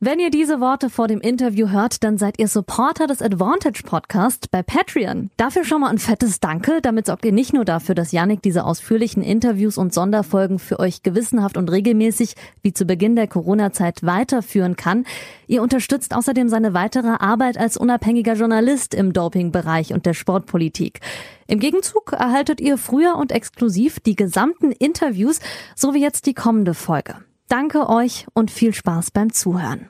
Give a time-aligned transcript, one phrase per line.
[0.00, 4.48] Wenn ihr diese Worte vor dem Interview hört, dann seid ihr Supporter des Advantage Podcast
[4.52, 5.30] bei Patreon.
[5.36, 6.78] Dafür schon mal ein fettes Danke.
[6.80, 11.02] Damit sorgt ihr nicht nur dafür, dass Yannick diese ausführlichen Interviews und Sonderfolgen für euch
[11.02, 15.04] gewissenhaft und regelmäßig wie zu Beginn der Corona-Zeit weiterführen kann.
[15.48, 21.00] Ihr unterstützt außerdem seine weitere Arbeit als unabhängiger Journalist im Dopingbereich und der Sportpolitik.
[21.48, 25.40] Im Gegenzug erhaltet ihr früher und exklusiv die gesamten Interviews,
[25.74, 27.16] so wie jetzt die kommende Folge.
[27.50, 29.88] Danke euch und viel Spaß beim Zuhören.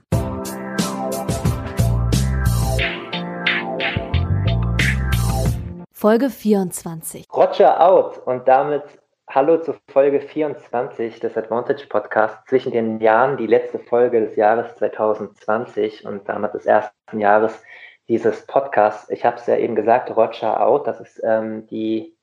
[5.91, 7.27] Folge 24.
[7.35, 8.85] Roger out und damit
[9.29, 14.77] hallo zu Folge 24 des Advantage Podcasts zwischen den Jahren, die letzte Folge des Jahres
[14.77, 17.61] 2020 und damit des ersten Jahres
[18.07, 19.11] dieses Podcasts.
[19.11, 22.17] Ich habe es ja eben gesagt, Roger out, das ist ähm, die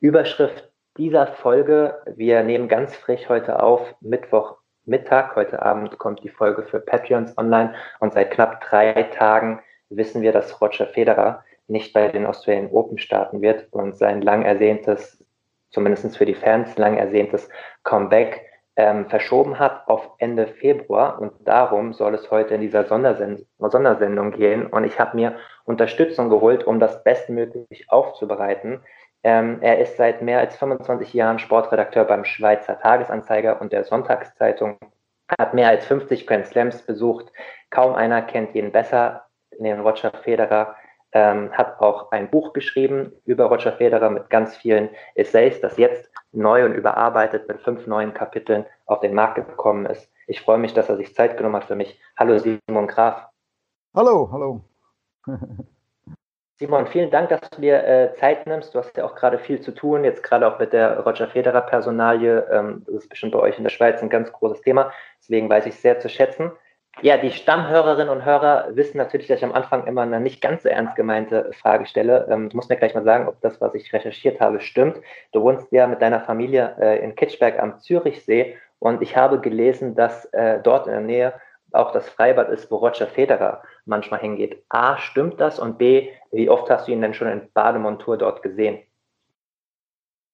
[0.00, 2.02] Überschrift dieser Folge.
[2.14, 5.34] Wir nehmen ganz frisch heute auf, Mittwoch Mittag.
[5.34, 10.32] Heute Abend kommt die Folge für Patreons online und seit knapp drei Tagen wissen wir,
[10.32, 15.22] dass Roger Federer nicht bei den Australian Open starten wird und sein lang ersehntes,
[15.70, 17.48] zumindest für die Fans, lang ersehntes
[17.82, 21.20] Comeback ähm, verschoben hat auf Ende Februar.
[21.20, 24.66] Und darum soll es heute in dieser Sondersend Sondersendung gehen.
[24.66, 28.82] Und ich habe mir Unterstützung geholt, um das bestmöglich aufzubereiten.
[29.26, 34.78] Ähm, er ist seit mehr als 25 Jahren Sportredakteur beim Schweizer Tagesanzeiger und der Sonntagszeitung,
[35.36, 37.32] hat mehr als 50 Grand Slams besucht.
[37.70, 39.26] Kaum einer kennt ihn besser,
[39.58, 40.76] den Roger Federer.
[41.10, 46.08] Ähm, hat auch ein Buch geschrieben über Roger Federer mit ganz vielen Essays, das jetzt
[46.30, 50.08] neu und überarbeitet mit fünf neuen Kapiteln auf den Markt gekommen ist.
[50.28, 52.00] Ich freue mich, dass er sich Zeit genommen hat für mich.
[52.16, 53.26] Hallo Simon Graf.
[53.92, 54.60] Hallo, hallo.
[56.58, 58.74] Simon, vielen Dank, dass du dir äh, Zeit nimmst.
[58.74, 61.60] Du hast ja auch gerade viel zu tun, jetzt gerade auch mit der Roger Federer
[61.60, 62.46] Personalie.
[62.50, 64.90] Ähm, das ist bestimmt bei euch in der Schweiz ein ganz großes Thema.
[65.20, 66.50] Deswegen weiß ich sehr zu schätzen.
[67.02, 70.62] Ja, die Stammhörerinnen und Hörer wissen natürlich, dass ich am Anfang immer eine nicht ganz
[70.62, 72.26] so ernst gemeinte Frage stelle.
[72.30, 74.98] Ähm, du musst mir gleich mal sagen, ob das, was ich recherchiert habe, stimmt.
[75.32, 79.94] Du wohnst ja mit deiner Familie äh, in Kitschberg am Zürichsee und ich habe gelesen,
[79.94, 81.32] dass äh, dort in der Nähe
[81.72, 84.64] auch das Freibad ist, wo Roger Federer manchmal hingeht.
[84.68, 85.58] A, stimmt das?
[85.58, 88.78] Und B, wie oft hast du ihn denn schon in Bademontur dort gesehen?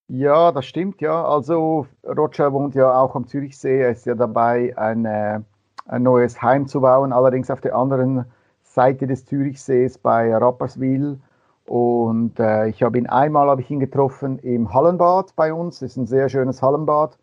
[0.09, 1.25] Ja, das stimmt, ja.
[1.25, 3.81] Also Roger wohnt ja auch am Zürichsee.
[3.81, 8.26] Er ist ja dabei, ein, ein neues Heim zu bauen, allerdings auf der anderen
[8.62, 11.19] Seite des Zürichsees bei Rapperswil.
[11.66, 15.78] Und äh, ich habe ihn einmal habe ich ihn getroffen im Hallenbad bei uns.
[15.78, 17.19] Das ist ein sehr schönes Hallenbad.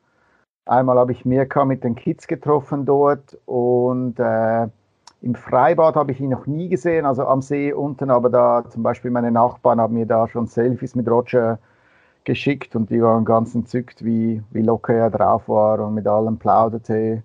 [0.70, 4.68] Einmal habe ich Mirka mit den Kids getroffen dort und äh,
[5.24, 8.84] im Freibad habe ich ihn noch nie gesehen, also am See unten, aber da zum
[8.84, 11.58] Beispiel meine Nachbarn haben mir da schon Selfies mit Roger
[12.24, 16.38] geschickt und die waren ganz entzückt, wie, wie locker er drauf war und mit allem
[16.38, 17.24] plauderte.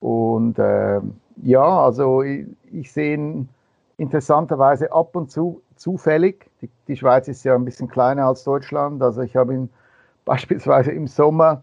[0.00, 1.00] Und äh,
[1.36, 3.48] ja, also ich, ich sehe ihn
[3.96, 6.50] interessanterweise ab und zu zufällig.
[6.60, 9.68] Die, die Schweiz ist ja ein bisschen kleiner als Deutschland, also ich habe ihn
[10.24, 11.62] beispielsweise im Sommer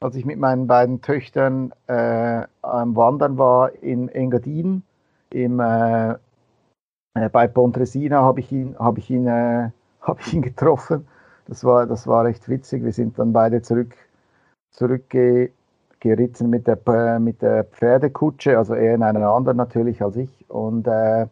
[0.00, 4.82] als ich mit meinen beiden Töchtern äh, am Wandern war in Engadin,
[5.30, 6.12] im, äh,
[7.14, 9.70] äh, bei Pontresina, habe ich ihn, hab ich, äh,
[10.00, 11.06] hab ich ihn getroffen.
[11.46, 12.84] Das war, das war recht witzig.
[12.84, 13.94] Wir sind dann beide zurück,
[14.70, 20.50] zurückgeritten mit der, mit der Pferdekutsche, also er in einen anderen natürlich als ich.
[20.50, 21.26] Und äh,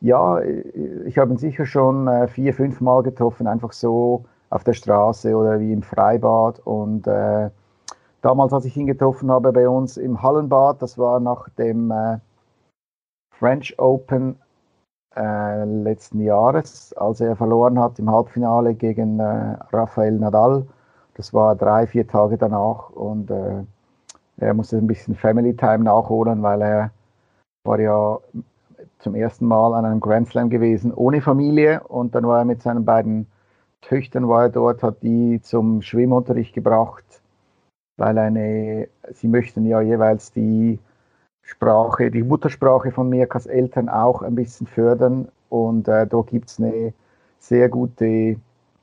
[0.00, 4.72] ja, ich habe ihn sicher schon äh, vier, fünf Mal getroffen, einfach so auf der
[4.72, 6.58] Straße oder wie im Freibad.
[6.60, 7.50] Und äh,
[8.22, 12.18] damals, als ich ihn getroffen habe bei uns im Hallenbad, das war nach dem äh,
[13.38, 14.36] French Open
[15.14, 20.66] äh, letzten Jahres, als er verloren hat im Halbfinale gegen äh, Rafael Nadal.
[21.14, 23.64] Das war drei, vier Tage danach und äh,
[24.38, 26.90] er musste ein bisschen Family Time nachholen, weil er
[27.64, 28.18] war ja
[28.98, 32.62] zum ersten Mal an einem Grand Slam gewesen ohne Familie und dann war er mit
[32.62, 33.26] seinen beiden
[33.82, 37.21] Töchtern war er dort, hat die zum Schwimmunterricht gebracht
[38.02, 40.80] weil eine, sie möchten ja jeweils die
[41.42, 45.28] Sprache, die Muttersprache von Mirkas Eltern auch ein bisschen fördern.
[45.50, 46.92] Und äh, da gibt es eine
[47.38, 48.36] sehr gute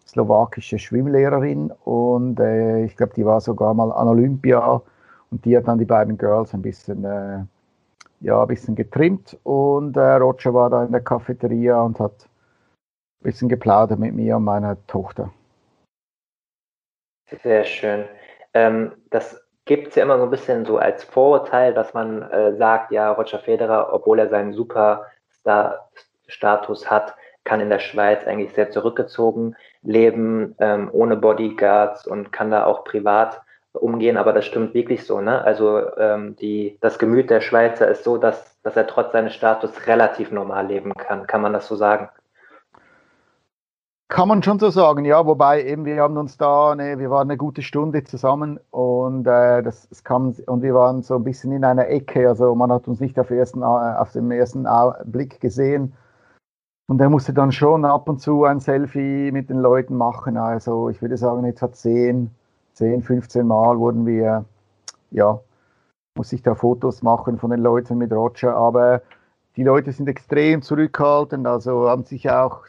[0.07, 4.81] slowakische Schwimmlehrerin und äh, ich glaube, die war sogar mal an Olympia
[5.31, 7.44] und die hat dann die beiden Girls ein bisschen, äh,
[8.21, 12.30] ja, ein bisschen getrimmt und äh, Roger war da in der Cafeteria und hat
[13.21, 15.31] bisschen geplaudert mit mir und meiner Tochter.
[17.44, 18.06] Sehr schön.
[18.54, 22.56] Ähm, das gibt es ja immer so ein bisschen so als Vorurteil, dass man äh,
[22.56, 28.72] sagt, ja, Roger Federer, obwohl er seinen Superstar-Status hat, kann in der Schweiz eigentlich sehr
[28.72, 33.42] zurückgezogen leben, ähm, ohne Bodyguards und kann da auch privat
[33.74, 35.44] umgehen, aber das stimmt wirklich so, ne?
[35.44, 39.88] Also ähm, die, das Gemüt der Schweizer ist so, dass, dass er trotz seines Status
[39.88, 41.28] relativ normal leben kann.
[41.28, 42.10] Kann man das so sagen?
[44.11, 47.29] Kann man schon so sagen, ja, wobei eben wir haben uns da, eine, wir waren
[47.29, 51.51] eine gute Stunde zusammen und äh, das, das kam und wir waren so ein bisschen
[51.51, 54.67] in einer Ecke, also man hat uns nicht auf, ersten, auf dem ersten
[55.06, 55.94] Blick gesehen.
[56.88, 60.89] Und er musste dann schon ab und zu ein Selfie mit den Leuten machen, also
[60.89, 62.31] ich würde sagen etwa 10,
[62.73, 64.44] 10, 15 Mal wurden wir,
[65.11, 65.39] ja,
[66.17, 69.03] muss ich da Fotos machen von den Leuten mit Roger, aber
[69.56, 72.63] die Leute sind extrem zurückhaltend, also haben sich auch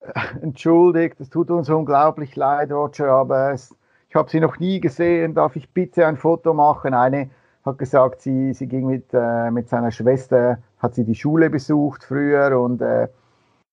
[0.42, 3.74] entschuldigt, es tut uns unglaublich leid, Roger, aber es,
[4.08, 6.94] ich habe Sie noch nie gesehen, darf ich bitte ein Foto machen?
[6.94, 7.30] Eine
[7.64, 12.04] hat gesagt, sie, sie ging mit, äh, mit seiner Schwester, hat sie die Schule besucht
[12.04, 13.08] früher und äh,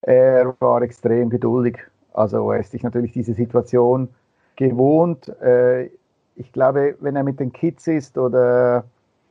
[0.02, 1.80] er war extrem geduldig.
[2.14, 4.10] Also er ist sich natürlich diese Situation
[4.56, 5.30] gewohnt.
[5.42, 5.90] Äh,
[6.36, 8.84] ich glaube, wenn er mit den Kids ist oder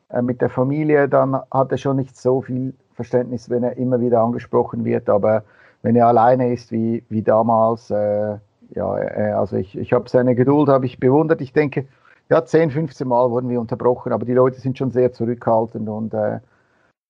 [0.08, 4.00] äh, mit der Familie, dann hat er schon nicht so viel Verständnis, wenn er immer
[4.00, 5.44] wieder angesprochen wird, aber
[5.87, 8.38] wenn er alleine ist wie, wie damals, äh,
[8.75, 11.41] ja, äh, also ich, ich habe seine Geduld, habe ich bewundert.
[11.41, 11.87] Ich denke,
[12.29, 16.12] ja, 10, 15 Mal wurden wir unterbrochen, aber die Leute sind schon sehr zurückhaltend und
[16.12, 16.41] äh,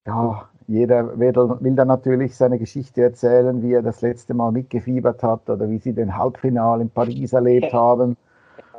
[0.06, 5.48] ja, jeder will, dann natürlich seine Geschichte erzählen, wie er das letzte Mal mitgefiebert hat
[5.48, 8.18] oder wie sie den Halbfinal in Paris erlebt haben.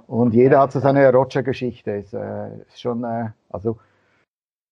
[0.06, 1.90] Und jeder hat so seine Roger-Geschichte.
[1.90, 3.80] Ist, äh, ist schon, äh, also,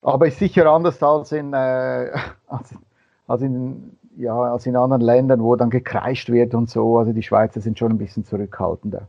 [0.04, 2.12] aber ist sicher anders als in, äh,
[2.45, 2.75] als,
[3.28, 6.97] als in ja, als in anderen Ländern, wo dann gekreischt wird und so.
[6.97, 9.07] Also die Schweizer sind schon ein bisschen zurückhaltender.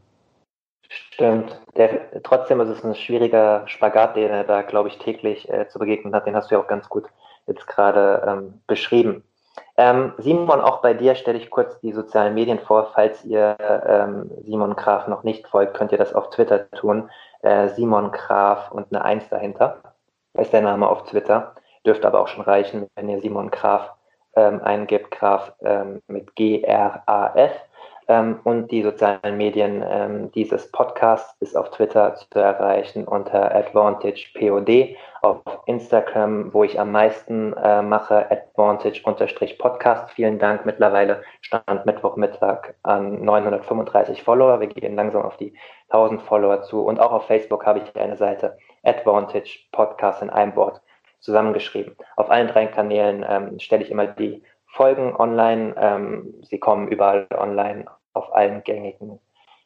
[0.89, 1.61] Stimmt.
[1.77, 5.79] Der, trotzdem ist es ein schwieriger Spagat, den er da, glaube ich, täglich äh, zu
[5.79, 6.27] begegnen hat.
[6.27, 7.05] Den hast du ja auch ganz gut
[7.47, 9.23] jetzt gerade ähm, beschrieben.
[9.77, 12.91] Ähm, Simon, auch bei dir stelle ich kurz die sozialen Medien vor.
[12.95, 13.57] Falls ihr
[13.87, 17.11] ähm, Simon Graf noch nicht folgt, könnt ihr das auf Twitter tun.
[17.43, 19.83] Äh, Simon Graf und eine Eins dahinter
[20.35, 21.55] ist der Name auf Twitter.
[21.85, 23.93] Dürfte aber auch schon reichen, wenn ihr Simon Graf
[24.37, 27.53] ähm, eingibt, Graf ähm, mit G-R-A-F.
[28.09, 34.97] Ähm, und die sozialen Medien ähm, dieses Podcasts ist auf Twitter zu erreichen unter AdvantagePOD,
[35.23, 40.13] auf Instagram, wo ich am meisten äh, mache, Advantage-Podcast.
[40.13, 40.65] Vielen Dank.
[40.65, 44.61] Mittlerweile stand Mittwochmittag an 935 Follower.
[44.61, 45.53] Wir gehen langsam auf die
[45.89, 46.83] 1000 Follower zu.
[46.85, 50.81] Und auch auf Facebook habe ich eine Seite, Advantage Podcast in einem Wort
[51.27, 51.95] zusammengeschrieben.
[52.17, 55.75] Auf allen drei Kanälen ähm, stelle ich immer die Folgen online.
[55.79, 57.85] Ähm, sie kommen überall online
[58.15, 59.19] auf allen gängigen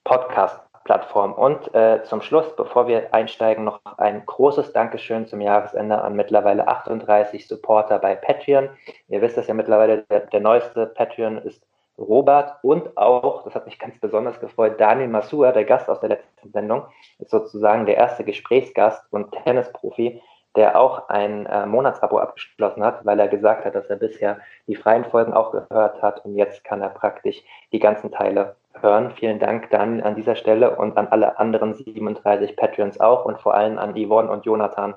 [0.02, 1.34] Podcast-Plattformen.
[1.34, 6.66] Und äh, zum Schluss, bevor wir einsteigen, noch ein großes Dankeschön zum Jahresende an mittlerweile
[6.66, 8.70] 38 Supporter bei Patreon.
[9.08, 11.64] Ihr wisst es ja mittlerweile, der, der neueste Patreon ist
[12.00, 16.08] Robert und auch, das hat mich ganz besonders gefreut, Daniel Masua, der Gast aus der
[16.08, 16.84] letzten Sendung,
[17.18, 20.22] ist sozusagen der erste Gesprächsgast und Tennisprofi,
[20.56, 24.74] der auch ein äh, Monatsabo abgeschlossen hat, weil er gesagt hat, dass er bisher die
[24.74, 27.42] freien Folgen auch gehört hat und jetzt kann er praktisch
[27.72, 29.12] die ganzen Teile hören.
[29.12, 33.54] Vielen Dank dann an dieser Stelle und an alle anderen 37 Patreons auch und vor
[33.54, 34.94] allem an Yvonne und Jonathan,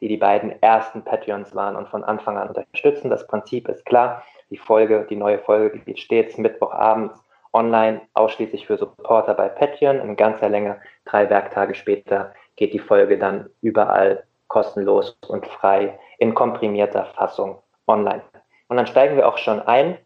[0.00, 3.10] die die beiden ersten Patreons waren und von Anfang an unterstützen.
[3.10, 4.22] Das Prinzip ist klar.
[4.50, 7.20] Die Folge, die neue Folge geht stets Mittwochabends
[7.52, 10.00] online, ausschließlich für Supporter bei Patreon.
[10.00, 14.24] In ganzer Länge, drei Werktage später, geht die Folge dann überall
[14.56, 18.22] kostenlos und frei in komprimierter Fassung online.
[18.68, 19.98] Und dann steigen wir auch schon ein.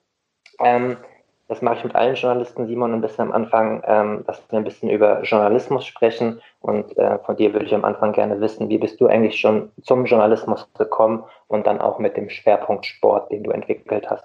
[0.59, 0.97] Ähm,
[1.47, 4.65] das mache ich mit allen Journalisten, Simon, ein bisschen am Anfang, ähm, dass wir ein
[4.65, 6.41] bisschen über Journalismus sprechen.
[6.61, 9.71] Und äh, von dir würde ich am Anfang gerne wissen, wie bist du eigentlich schon
[9.83, 14.25] zum Journalismus gekommen und dann auch mit dem Schwerpunkt Sport, den du entwickelt hast?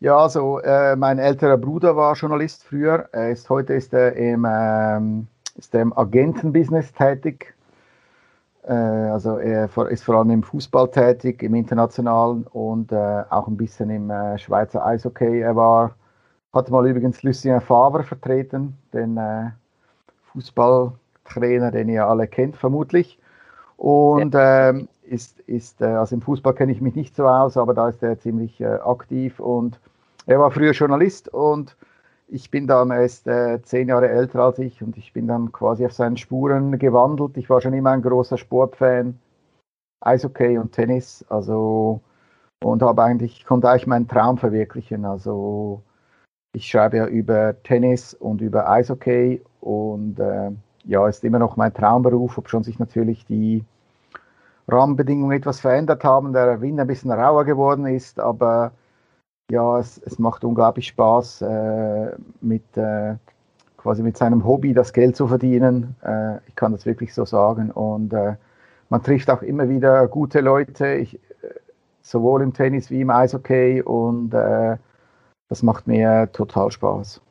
[0.00, 3.10] Ja, also äh, mein älterer Bruder war Journalist früher.
[3.12, 7.57] Er ist, heute ist er im, ähm, ist er im Agentenbusiness tätig äh,
[8.66, 13.90] also er ist vor allem im Fußball tätig, im Internationalen und äh, auch ein bisschen
[13.90, 15.40] im äh, Schweizer Eishockey.
[15.40, 15.94] Er war,
[16.52, 19.18] hatte mal übrigens Lucien Favre vertreten, den
[20.32, 23.18] Fußballtrainer, den ihr alle kennt vermutlich.
[23.76, 27.88] Und ähm, ist, ist also im Fußball kenne ich mich nicht so aus, aber da
[27.88, 29.78] ist er ziemlich aktiv und
[30.26, 31.76] er war früher Journalist und
[32.28, 35.84] ich bin dann erst äh, zehn Jahre älter als ich und ich bin dann quasi
[35.86, 37.36] auf seinen Spuren gewandelt.
[37.36, 39.18] Ich war schon immer ein großer Sportfan,
[40.00, 41.24] Eishockey und Tennis.
[41.28, 42.00] Also
[42.62, 45.04] und habe eigentlich, konnte eigentlich meinen Traum verwirklichen.
[45.04, 45.82] Also
[46.52, 50.50] ich schreibe ja über Tennis und über Eishockey und äh,
[50.84, 53.64] ja, ist immer noch mein Traumberuf, ob schon sich natürlich die
[54.68, 58.72] Rahmenbedingungen etwas verändert haben, der Wind ein bisschen rauer geworden ist, aber
[59.50, 63.14] ja, es, es macht unglaublich Spaß, äh, mit äh,
[63.76, 65.96] quasi mit seinem Hobby das Geld zu verdienen.
[66.04, 67.70] Äh, ich kann das wirklich so sagen.
[67.70, 68.36] Und äh,
[68.90, 71.54] man trifft auch immer wieder gute Leute, ich, äh,
[72.02, 73.82] sowohl im Tennis wie im Eishockey.
[73.82, 74.76] Und äh,
[75.48, 77.22] das macht mir total Spaß.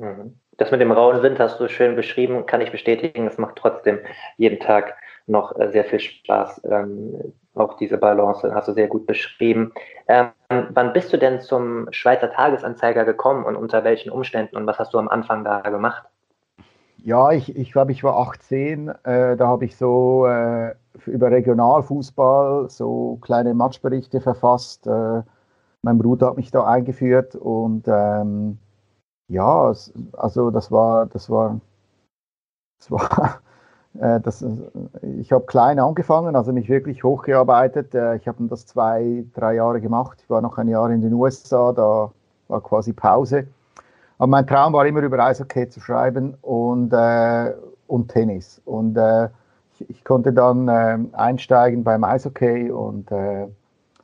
[0.00, 0.38] Mhm.
[0.58, 3.26] Das mit dem rauen Wind hast du schön beschrieben, kann ich bestätigen.
[3.26, 3.98] Es macht trotzdem
[4.36, 4.94] jeden Tag
[5.26, 6.60] noch sehr viel Spaß.
[7.54, 9.72] Auch diese Balance hast du sehr gut beschrieben.
[10.08, 14.78] Ähm, wann bist du denn zum Schweizer Tagesanzeiger gekommen und unter welchen Umständen und was
[14.78, 16.04] hast du am Anfang da gemacht?
[17.04, 18.88] Ja, ich, ich glaube, ich war 18.
[18.88, 20.74] Äh, da habe ich so äh,
[21.06, 24.86] über Regionalfußball so kleine Matchberichte verfasst.
[24.86, 25.22] Äh,
[25.82, 28.58] mein Bruder hat mich da eingeführt und ähm,
[29.28, 29.72] ja,
[30.12, 31.60] also das war, das war,
[32.78, 33.40] das war,
[33.94, 34.44] das,
[35.18, 37.94] ich habe klein angefangen, also mich wirklich hochgearbeitet.
[37.94, 40.18] Äh, ich habe das zwei, drei Jahre gemacht.
[40.22, 42.10] Ich war noch ein Jahr in den USA, da
[42.48, 43.46] war quasi Pause.
[44.18, 47.52] Aber mein Traum war immer über Eishockey zu schreiben und, äh,
[47.86, 48.62] und Tennis.
[48.64, 49.28] Und äh,
[49.74, 53.48] ich, ich, konnte dann äh, einsteigen beim Eishockey und äh,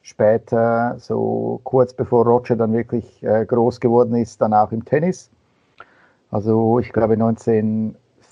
[0.03, 5.31] später, so kurz bevor Roger dann wirklich äh, groß geworden ist, dann auch im Tennis.
[6.31, 7.17] Also ich glaube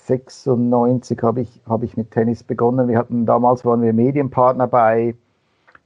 [0.09, 2.87] 1996 habe ich, hab ich mit Tennis begonnen.
[2.87, 5.15] Wir hatten damals waren wir Medienpartner bei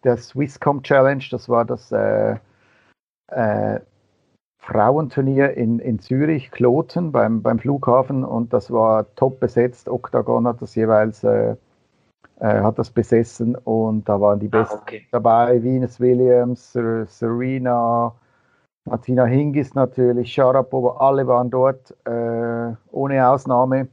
[0.03, 1.23] der Swisscom Challenge.
[1.31, 2.37] Das war das äh,
[3.27, 3.79] äh,
[4.59, 9.89] Frauenturnier in, in Zürich, Kloten beim, beim Flughafen und das war top besetzt.
[9.89, 11.55] Octagon hat das jeweils äh,
[12.41, 15.07] äh, hat das besessen und da waren die ah, Besten okay.
[15.11, 18.13] dabei, Venus Williams, Serena,
[18.85, 23.87] Martina Hingis natürlich, Sharapova, alle waren dort, äh, ohne Ausnahme.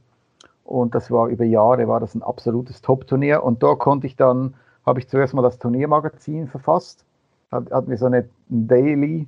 [0.69, 3.43] Und das war über Jahre, war das ein absolutes Top-Turnier.
[3.43, 7.05] Und da konnte ich dann, habe ich zuerst mal das Turniermagazin verfasst,
[7.51, 9.27] hat, hatten wir so eine Daily,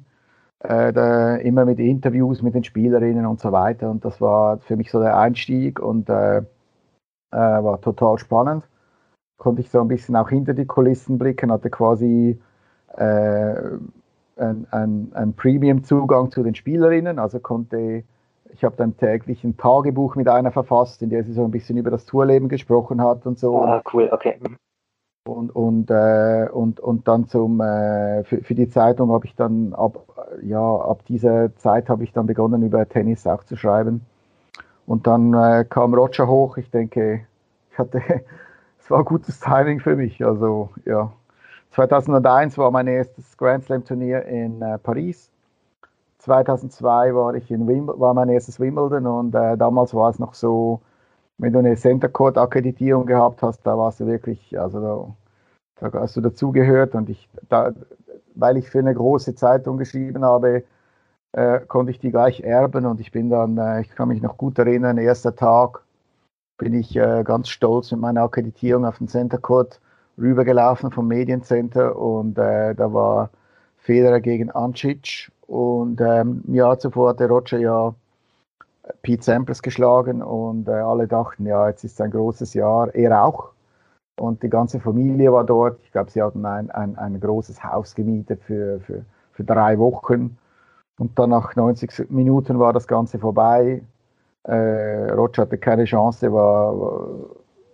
[0.59, 3.89] äh, da, immer mit Interviews mit den Spielerinnen und so weiter.
[3.89, 6.43] Und das war für mich so der Einstieg und äh, äh
[7.31, 8.63] war total spannend
[9.41, 12.39] konnte ich so ein bisschen auch hinter die Kulissen blicken, hatte quasi
[12.95, 13.55] äh,
[14.37, 18.03] einen ein Premium-Zugang zu den Spielerinnen, also konnte,
[18.53, 21.77] ich habe dann täglich ein Tagebuch mit einer verfasst, in der sie so ein bisschen
[21.77, 23.61] über das Tourleben gesprochen hat und so.
[23.61, 24.37] Ah, cool, okay.
[25.27, 29.73] Und, und, äh, und, und dann zum, äh, für, für die Zeitung habe ich dann
[29.73, 30.03] ab,
[30.41, 34.01] ja, ab dieser Zeit habe ich dann begonnen, über Tennis auch zu schreiben.
[34.87, 36.57] Und dann äh, kam Roger hoch.
[36.57, 37.25] Ich denke,
[37.71, 38.01] ich hatte
[38.91, 40.23] war gutes Timing für mich.
[40.23, 41.11] Also ja,
[41.71, 45.30] 2001 war mein erstes Grand Slam Turnier in äh, Paris.
[46.21, 50.33] 2002 war ich in Wim war mein erstes Wimbledon und äh, damals war es noch
[50.33, 50.81] so,
[51.37, 55.15] wenn du eine Center Court Akkreditierung gehabt hast, da warst du wirklich, also
[55.79, 57.73] da, da hast du dazugehört und ich, da,
[58.35, 60.63] weil ich für eine große Zeitung geschrieben habe,
[61.33, 64.37] äh, konnte ich die gleich erben und ich bin dann, äh, ich kann mich noch
[64.37, 65.83] gut erinnern, erster Tag,
[66.57, 69.81] bin ich äh, ganz stolz mit meiner Akkreditierung auf den Center Court
[70.17, 73.31] rübergelaufen vom Mediencenter und äh, da war
[73.81, 77.93] Federer gegen Ancic und ähm, im Jahr zuvor hatte Roger ja
[79.01, 83.51] Pete Sampras geschlagen und äh, alle dachten, ja, jetzt ist ein großes Jahr, er auch.
[84.19, 85.79] Und die ganze Familie war dort.
[85.83, 90.37] Ich glaube, sie hatten ein, ein, ein großes Haus gemietet für, für, für drei Wochen.
[90.99, 93.81] Und dann nach 90 Minuten war das Ganze vorbei.
[94.43, 97.07] Äh, Roger hatte keine Chance, war, war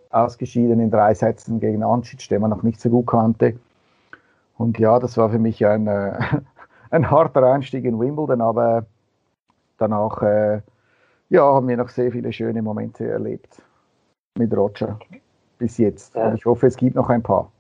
[0.10, 3.60] ausgeschieden in drei Sätzen gegen Ancic, den man noch nicht so gut kannte.
[4.58, 6.18] Und ja, das war für mich ein, äh,
[6.90, 8.86] ein harter Einstieg in Wimbledon, aber
[9.78, 10.62] danach äh,
[11.30, 13.62] ja, haben wir noch sehr viele schöne Momente erlebt
[14.38, 15.00] mit Roger
[15.58, 16.16] bis jetzt.
[16.16, 16.30] Ja.
[16.30, 17.52] Und ich hoffe, es gibt noch ein paar.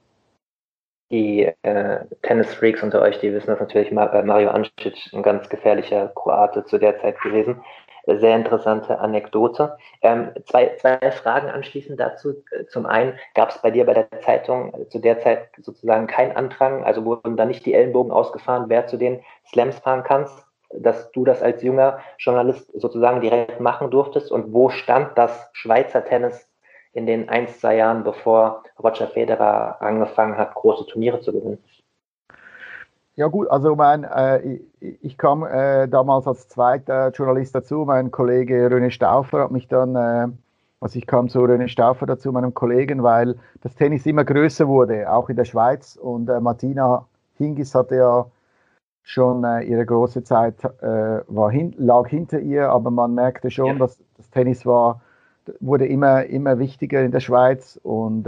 [1.10, 6.10] Die äh, Tennis-Freaks unter euch, die wissen das natürlich, äh, Mario Ancic, ein ganz gefährlicher
[6.10, 7.62] Kroate zu der Zeit gewesen
[8.08, 9.78] sehr interessante Anekdote.
[10.02, 12.36] Ähm, zwei, zwei Fragen anschließend dazu.
[12.70, 16.84] Zum einen, gab es bei dir bei der Zeitung zu der Zeit sozusagen keinen Andrang,
[16.84, 21.26] also wurden da nicht die Ellenbogen ausgefahren, wer zu den Slams fahren kannst, dass du
[21.26, 24.32] das als junger Journalist sozusagen direkt machen durftest?
[24.32, 26.50] Und wo stand das Schweizer Tennis
[26.94, 31.64] in den ein, zwei Jahren, bevor Roger Federer angefangen hat, große Turniere zu gewinnen?
[33.18, 37.84] Ja gut, also mein, äh, ich, ich, kam äh, damals als zweiter Journalist dazu.
[37.84, 40.28] Mein Kollege René Stauffer hat mich dann, äh,
[40.80, 45.12] also ich kam zu René Stauffer dazu, meinem Kollegen, weil das Tennis immer größer wurde,
[45.12, 45.96] auch in der Schweiz.
[45.96, 47.08] Und äh, Martina
[47.40, 48.28] Hingis hatte ja
[49.02, 53.66] schon äh, ihre große Zeit, äh, war hin, lag hinter ihr, aber man merkte schon,
[53.66, 53.80] ja.
[53.80, 55.02] dass das Tennis war,
[55.60, 58.28] wurde immer, immer wichtiger in der Schweiz und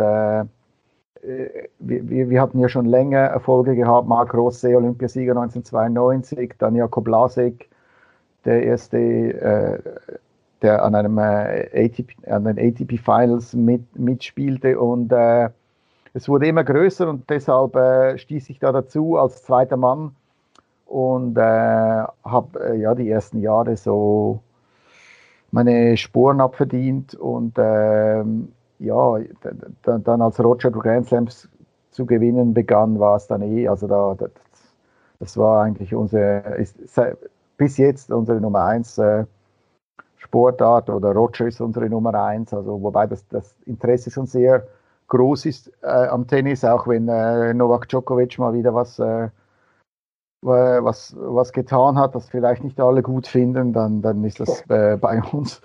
[1.22, 7.70] wir, wir, hatten ja schon länger Erfolge gehabt, Marc Rosset, Olympiasieger 1992, dann Jakob Lasek,
[8.46, 9.80] der erste, äh,
[10.62, 14.80] der an einem äh, ATP, an den ATP Finals mit, mitspielte.
[14.80, 15.50] Und äh,
[16.14, 20.16] es wurde immer größer und deshalb äh, stieß ich da dazu als zweiter Mann.
[20.86, 24.42] Und äh, habe äh, ja die ersten Jahre so
[25.52, 27.14] meine Spuren abverdient.
[27.14, 29.20] Und ähm, ja,
[29.84, 31.50] dann als Roger Grand Slams
[31.92, 34.32] zu gewinnen begann, war es dann eh, also da, das,
[35.20, 36.78] das war eigentlich unsere, ist,
[37.58, 39.26] bis jetzt unsere Nummer eins äh,
[40.18, 44.66] Sportart oder Roger ist unsere Nummer eins, also wobei das, das Interesse schon sehr
[45.08, 49.30] groß ist äh, am Tennis, auch wenn äh, Novak Djokovic mal wieder was, äh,
[50.42, 54.96] was, was getan hat, das vielleicht nicht alle gut finden, dann, dann ist das äh,
[54.96, 55.62] bei uns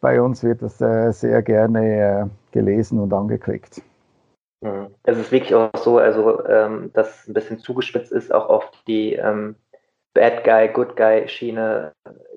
[0.00, 3.82] bei uns wird das äh, sehr gerne gelesen und angeklickt.
[4.60, 4.94] Mhm.
[5.04, 9.14] Es ist wirklich auch so, also ähm, dass ein bisschen zugespitzt ist, auch auf die
[9.14, 9.56] ähm,
[10.14, 11.92] Bad Guy, Good Guy Schiene,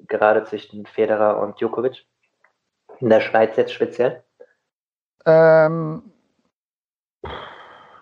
[0.07, 2.05] gerade zwischen Federer und Djokovic.
[2.99, 4.23] In der Schweiz jetzt speziell?
[5.25, 6.03] Ähm,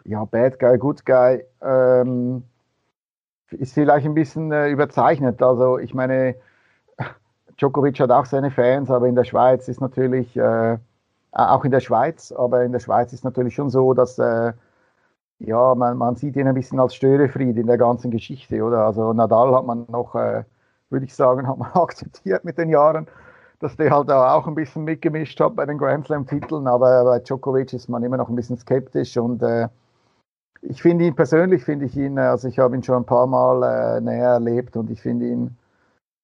[0.03, 2.43] ja, Bad Guy, Good Guy ähm,
[3.51, 5.41] ist vielleicht ein bisschen äh, überzeichnet.
[5.41, 6.35] Also ich meine,
[7.57, 10.77] Djokovic hat auch seine Fans, aber in der Schweiz ist natürlich, äh,
[11.31, 14.53] auch in der Schweiz, aber in der Schweiz ist natürlich schon so, dass äh,
[15.39, 18.85] ja, man, man sieht ihn ein bisschen als Störefried in der ganzen Geschichte, oder?
[18.85, 20.43] Also Nadal hat man noch, äh,
[20.89, 23.07] würde ich sagen, hat man akzeptiert mit den Jahren,
[23.59, 27.73] dass der halt auch ein bisschen mitgemischt hat bei den Grand Slam-Titeln, aber bei Djokovic
[27.73, 29.67] ist man immer noch ein bisschen skeptisch und äh,
[30.61, 33.97] ich finde ihn persönlich, finde ich ihn, also ich habe ihn schon ein paar Mal
[33.97, 35.57] äh, näher erlebt und ich finde ihn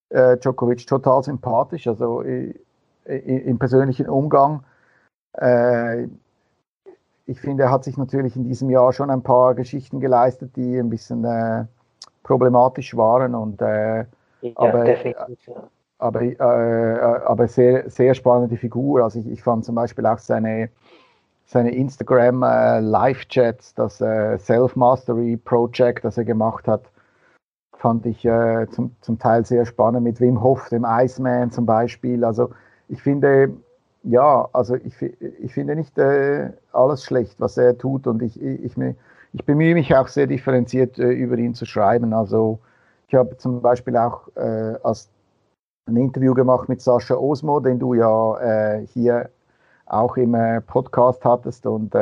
[0.09, 2.53] äh, Djokovic total sympathisch, also äh,
[3.05, 4.63] im persönlichen Umgang.
[5.37, 6.07] Äh,
[7.25, 10.77] ich finde, er hat sich natürlich in diesem Jahr schon ein paar Geschichten geleistet, die
[10.77, 11.65] ein bisschen äh,
[12.23, 14.05] problematisch waren und äh,
[14.41, 14.85] ja, aber,
[15.99, 19.03] aber, äh, aber sehr, sehr spannende Figur.
[19.03, 20.69] Also ich, ich fand zum Beispiel auch seine,
[21.45, 26.83] seine Instagram äh, Live-Chats, das äh, Self-Mastery Project, das er gemacht hat,
[27.77, 32.23] fand ich äh, zum, zum Teil sehr spannend mit Wim Hof, dem Iceman zum Beispiel.
[32.23, 32.51] Also
[32.89, 33.51] ich finde,
[34.07, 38.77] ja, also ich, ich finde nicht äh, alles schlecht, was er tut und ich, ich,
[38.77, 38.95] ich,
[39.33, 42.13] ich bemühe mich auch sehr differenziert äh, über ihn zu schreiben.
[42.13, 42.59] Also
[43.07, 45.09] ich habe zum Beispiel auch äh, als
[45.87, 49.29] ein Interview gemacht mit Sascha Osmo, den du ja äh, hier
[49.85, 51.95] auch im äh, Podcast hattest und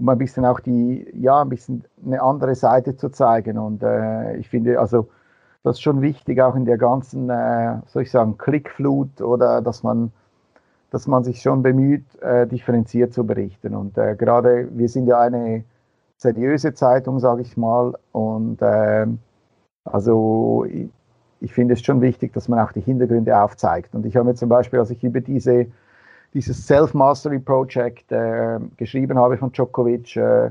[0.00, 3.58] um ein bisschen auch die, ja, ein bisschen eine andere Seite zu zeigen.
[3.58, 5.08] Und äh, ich finde, also
[5.62, 9.82] das ist schon wichtig, auch in der ganzen, äh, soll ich sagen, Klickflut oder dass
[9.82, 10.10] man,
[10.90, 13.74] dass man sich schon bemüht, äh, differenziert zu berichten.
[13.74, 15.64] Und äh, gerade wir sind ja eine
[16.16, 17.94] seriöse Zeitung, sage ich mal.
[18.12, 19.06] Und äh,
[19.84, 20.90] also ich,
[21.40, 23.94] ich finde es schon wichtig, dass man auch die Hintergründe aufzeigt.
[23.94, 25.66] Und ich habe mir zum Beispiel, als ich über diese
[26.34, 30.50] dieses Self-Mastery-Project äh, geschrieben habe von Djokovic, äh,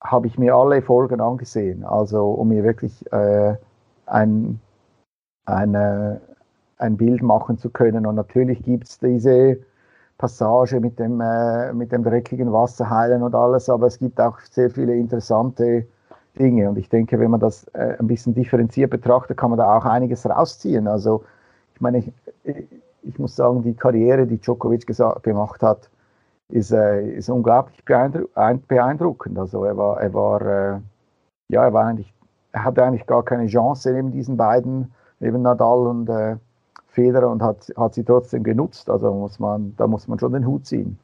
[0.00, 1.84] habe ich mir alle Folgen angesehen.
[1.84, 3.56] Also um mir wirklich äh,
[4.06, 4.60] ein,
[5.46, 6.20] eine,
[6.78, 8.06] ein Bild machen zu können.
[8.06, 9.58] Und natürlich gibt es diese
[10.18, 14.38] Passage mit dem, äh, mit dem dreckigen Wasser heilen und alles, aber es gibt auch
[14.40, 15.86] sehr viele interessante
[16.38, 16.68] Dinge.
[16.68, 19.84] Und ich denke, wenn man das äh, ein bisschen differenziert betrachtet, kann man da auch
[19.84, 20.88] einiges rausziehen.
[20.88, 21.24] Also
[21.74, 22.12] ich meine, ich,
[23.02, 24.86] ich muss sagen, die Karriere, die Djokovic
[25.22, 25.90] gemacht hat,
[26.48, 29.38] ist, äh, ist unglaublich beeindruckend.
[29.38, 30.80] Also er war, er war, äh,
[31.48, 32.12] ja, er war eigentlich,
[32.52, 36.36] er hatte eigentlich gar keine Chance neben diesen beiden, neben Nadal und äh,
[36.94, 38.88] Federer und hat, hat sie trotzdem genutzt.
[38.88, 40.98] Also muss man, da muss man schon den Hut ziehen.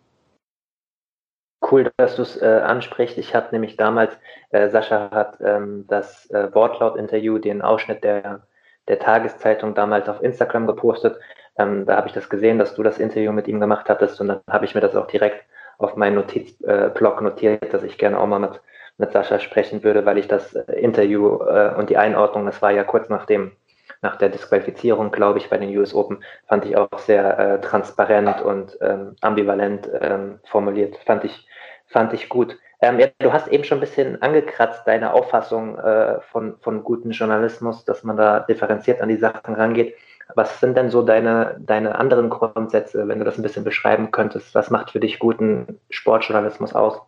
[1.71, 3.19] Cool, dass du es äh, ansprichst.
[3.19, 4.17] Ich habe nämlich damals,
[4.51, 8.41] äh, Sascha hat ähm, das äh, Wortlaut-Interview, den Ausschnitt der,
[8.89, 11.19] der Tageszeitung damals auf Instagram gepostet.
[11.59, 14.29] Ähm, da habe ich das gesehen, dass du das Interview mit ihm gemacht hattest und
[14.29, 15.45] dann habe ich mir das auch direkt
[15.77, 18.61] auf meinen Notizblock äh, notiert, dass ich gerne auch mal mit,
[18.97, 22.71] mit Sascha sprechen würde, weil ich das äh, Interview äh, und die Einordnung, das war
[22.71, 23.53] ja kurz nach dem,
[24.03, 28.41] nach der Disqualifizierung, glaube ich, bei den US Open, fand ich auch sehr äh, transparent
[28.41, 30.97] und ähm, ambivalent ähm, formuliert.
[31.05, 31.47] Fand ich,
[31.87, 32.59] fand ich gut.
[32.83, 37.11] Ähm, ja, du hast eben schon ein bisschen angekratzt, deine Auffassung äh, von, von gutem
[37.11, 39.95] Journalismus, dass man da differenziert an die Sachen rangeht.
[40.35, 44.55] Was sind denn so deine, deine anderen Grundsätze, wenn du das ein bisschen beschreiben könntest?
[44.55, 47.01] Was macht für dich guten Sportjournalismus aus?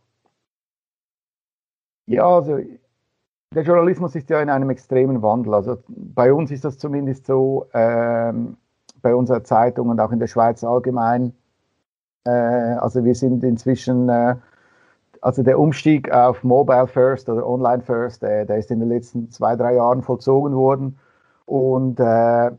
[2.06, 2.58] Ja, also
[3.54, 5.54] der Journalismus ist ja in einem extremen Wandel.
[5.54, 8.56] Also bei uns ist das zumindest so, ähm,
[9.02, 11.34] bei unserer Zeitung und auch in der Schweiz allgemein.
[12.24, 14.36] Äh, also wir sind inzwischen, äh,
[15.20, 19.30] also der Umstieg auf Mobile First oder Online First, äh, der ist in den letzten
[19.30, 20.98] zwei, drei Jahren vollzogen worden.
[21.44, 22.50] Und äh,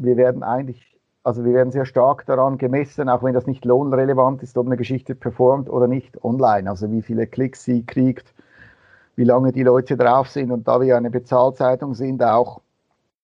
[0.00, 4.42] wir werden eigentlich, also wir werden sehr stark daran gemessen, auch wenn das nicht lohnrelevant
[4.42, 6.68] ist, ob eine Geschichte performt oder nicht online.
[6.68, 8.34] Also wie viele Klicks sie kriegt,
[9.18, 12.60] wie lange die Leute drauf sind und da wir eine Bezahlzeitung sind, auch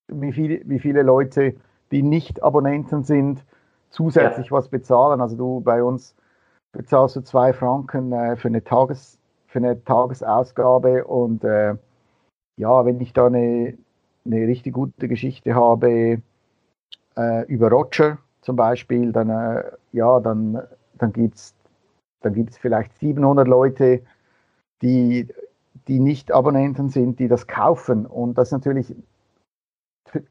[0.08, 1.54] wie viele, wie viele Leute,
[1.92, 3.44] die nicht Abonnenten sind,
[3.90, 4.52] zusätzlich ja.
[4.56, 5.20] was bezahlen.
[5.20, 6.16] Also du bei uns
[6.72, 11.76] bezahlst du zwei Franken äh, für, eine Tages, für eine Tagesausgabe und äh,
[12.56, 13.78] ja, wenn ich da eine,
[14.24, 16.20] eine richtig gute Geschichte habe
[17.16, 20.60] äh, über Roger zum Beispiel, dann, äh, ja, dann,
[20.98, 21.54] dann gibt es
[22.20, 24.00] dann gibt's vielleicht 700 Leute,
[24.82, 25.28] die
[25.88, 28.06] die nicht Abonnenten sind, die das kaufen.
[28.06, 28.94] Und das natürlich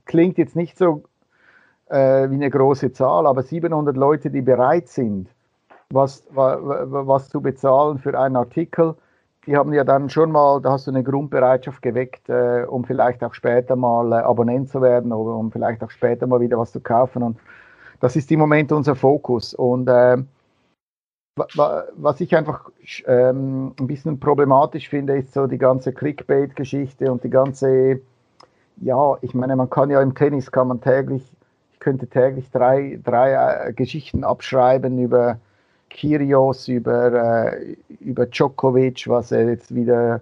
[0.06, 1.04] klingt jetzt nicht so
[1.90, 5.30] äh, wie eine große Zahl, aber 700 Leute, die bereit sind,
[5.90, 8.96] was, was, zu bezahlen für einen Artikel,
[9.46, 13.24] die haben ja dann schon mal, da hast du eine Grundbereitschaft geweckt, äh, um vielleicht
[13.24, 16.72] auch später mal äh, Abonnent zu werden oder um vielleicht auch später mal wieder was
[16.72, 17.24] zu kaufen.
[17.24, 17.38] Und
[18.00, 19.54] das ist im Moment unser Fokus.
[19.54, 20.18] Und äh,
[21.36, 22.70] was ich einfach
[23.08, 28.00] ähm, ein bisschen problematisch finde, ist so die ganze Clickbait-Geschichte und die ganze,
[28.78, 31.24] ja, ich meine, man kann ja im Tennis, kann man täglich,
[31.74, 35.40] ich könnte täglich drei, drei äh, Geschichten abschreiben über
[35.90, 40.22] Kyrgios, über, äh, über Djokovic, was er jetzt wieder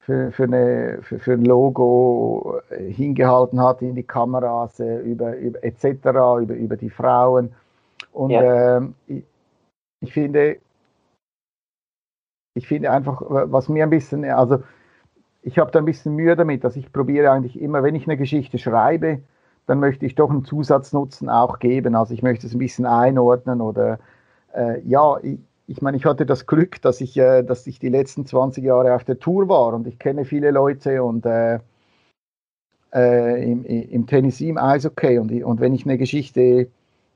[0.00, 5.62] für, für, eine, für, für ein Logo hingehalten hat in die Kameras, äh, über, über
[5.62, 5.84] etc.,
[6.40, 7.52] über, über die Frauen.
[8.12, 8.78] Und ja.
[8.78, 8.94] ähm,
[10.00, 10.58] ich finde,
[12.54, 14.62] ich finde einfach, was mir ein bisschen, also
[15.42, 18.16] ich habe da ein bisschen Mühe damit, dass ich probiere eigentlich immer, wenn ich eine
[18.16, 19.22] Geschichte schreibe,
[19.66, 21.94] dann möchte ich doch einen Zusatznutzen auch geben.
[21.94, 23.98] Also ich möchte es ein bisschen einordnen oder
[24.54, 27.90] äh, ja, ich, ich meine, ich hatte das Glück, dass ich, äh, dass ich die
[27.90, 31.60] letzten 20 Jahre auf der Tour war und ich kenne viele Leute und äh,
[32.94, 36.68] äh im, im Tennis, im Eishockey und, und wenn ich eine Geschichte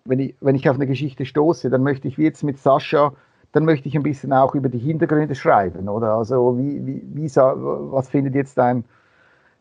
[0.05, 3.13] wenn ich, wenn ich auf eine Geschichte stoße, dann möchte ich wie jetzt mit Sascha,
[3.53, 6.15] dann möchte ich ein bisschen auch über die Hintergründe schreiben, oder?
[6.15, 8.85] Also wie, wie, wie was findet jetzt ein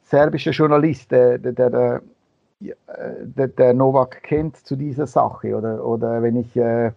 [0.04, 2.01] serbischer Journalist, der, der, der,
[2.60, 6.91] der, der Novak kennt zu dieser Sache, oder, oder wenn ich, äh,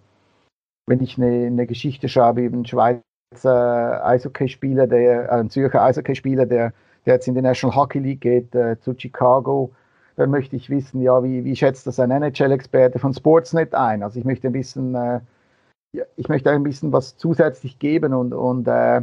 [0.86, 6.72] wenn ich eine, eine Geschichte schreibe über einen Schweizer Eishockeyspieler, der, einen Zürcher Eishockeyspieler, der,
[7.06, 9.72] der jetzt in die National Hockey League geht, äh, zu Chicago,
[10.16, 14.02] dann möchte ich wissen, ja, wie, wie schätzt das ein NHL-Experte von Sportsnet ein?
[14.02, 15.20] Also ich möchte ein bisschen, äh,
[16.16, 19.02] ich möchte ein bisschen was zusätzlich geben und, und äh,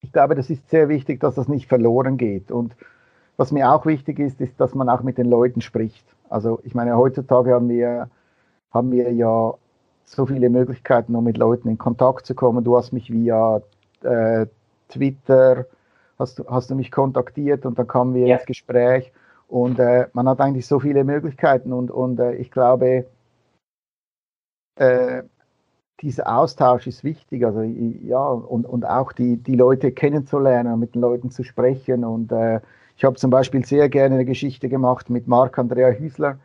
[0.00, 2.50] ich glaube, das ist sehr wichtig, dass das nicht verloren geht.
[2.50, 2.76] Und
[3.36, 6.04] was mir auch wichtig ist, ist, dass man auch mit den Leuten spricht.
[6.28, 8.10] Also ich meine, heutzutage haben wir,
[8.70, 9.54] haben wir ja
[10.04, 12.64] so viele Möglichkeiten, um mit Leuten in Kontakt zu kommen.
[12.64, 13.62] Du hast mich via
[14.02, 14.46] äh,
[14.88, 15.66] Twitter,
[16.18, 18.36] hast, hast du mich kontaktiert und dann kamen wir ja.
[18.36, 19.12] ins Gespräch.
[19.48, 23.06] Und äh, man hat eigentlich so viele Möglichkeiten und, und äh, ich glaube,
[24.76, 25.22] äh,
[26.00, 31.00] dieser Austausch ist wichtig, also ja, und, und auch die, die Leute kennenzulernen, mit den
[31.00, 32.04] Leuten zu sprechen.
[32.04, 32.60] Und äh,
[32.96, 36.38] ich habe zum Beispiel sehr gerne eine Geschichte gemacht mit Marc-Andrea Hüsler,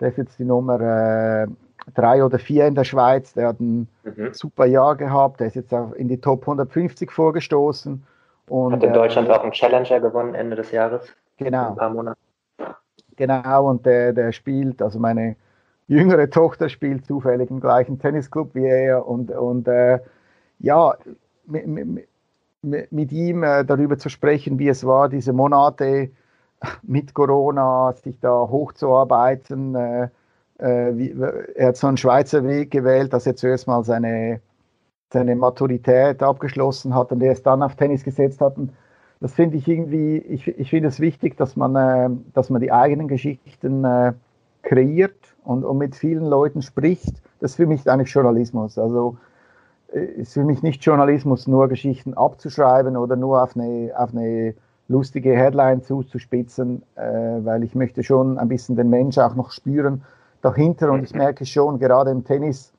[0.00, 1.46] der ist jetzt die Nummer äh,
[1.94, 4.32] drei oder vier in der Schweiz, der hat ein mhm.
[4.32, 8.02] super Jahr gehabt, der ist jetzt auch in die Top 150 vorgestoßen.
[8.48, 11.08] Und, hat in Deutschland äh, auch einen Challenger gewonnen Ende des Jahres.
[11.38, 11.70] Genau.
[11.70, 12.18] Ein paar Monate.
[13.16, 15.36] Genau, und der, der spielt, also meine
[15.86, 20.00] jüngere Tochter spielt zufällig im gleichen Tennisclub wie er und, und äh,
[20.58, 20.96] ja,
[21.46, 22.08] mit, mit,
[22.90, 26.10] mit ihm äh, darüber zu sprechen, wie es war, diese Monate
[26.82, 29.74] mit Corona, sich da hochzuarbeiten.
[29.74, 30.08] Äh,
[30.58, 31.14] äh wie,
[31.54, 34.40] er hat so einen Schweizer Weg gewählt, dass er zuerst mal seine,
[35.12, 38.56] seine Maturität abgeschlossen hat und erst dann auf Tennis gesetzt hat.
[38.56, 38.72] Und
[39.20, 42.72] das finde ich irgendwie, ich, ich finde es wichtig, dass man, äh, dass man die
[42.72, 44.12] eigenen Geschichten äh,
[44.62, 47.22] kreiert und, und mit vielen Leuten spricht.
[47.40, 48.78] Das ist für mich eigentlich Journalismus.
[48.78, 49.16] Also
[49.92, 54.54] äh, ist für mich nicht Journalismus, nur Geschichten abzuschreiben oder nur auf eine, auf eine
[54.88, 60.02] lustige Headline zuzuspitzen, äh, weil ich möchte schon ein bisschen den Mensch auch noch spüren
[60.42, 62.72] dahinter und ich merke schon, gerade im Tennis,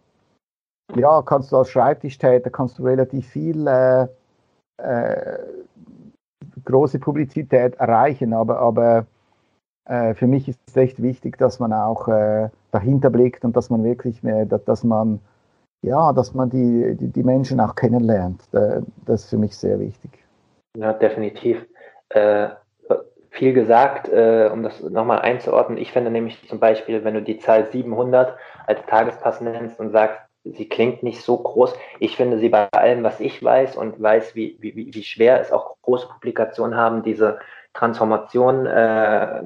[0.95, 4.07] ja, kannst du als Schreibtischtäter, kannst du relativ viel äh,
[4.77, 5.39] äh,
[6.65, 9.05] große Publizität erreichen, aber, aber
[9.85, 13.69] äh, für mich ist es echt wichtig, dass man auch äh, dahinter blickt und dass
[13.69, 15.19] man wirklich, mehr, dass man
[15.81, 18.41] ja, dass man die, die, die Menschen auch kennenlernt.
[18.51, 20.11] Das ist für mich sehr wichtig.
[20.75, 21.63] Ja, definitiv.
[22.09, 22.49] äh,
[23.35, 25.77] viel gesagt, äh, um das nochmal einzuordnen.
[25.77, 30.19] Ich finde nämlich zum Beispiel, wenn du die Zahl 700 als Tagespass nennst und sagst,
[30.45, 31.73] sie klingt nicht so groß.
[31.99, 35.51] Ich finde sie bei allem, was ich weiß und weiß, wie, wie, wie schwer es
[35.51, 37.39] auch große Publikationen haben, diese
[37.73, 39.39] Transformation äh,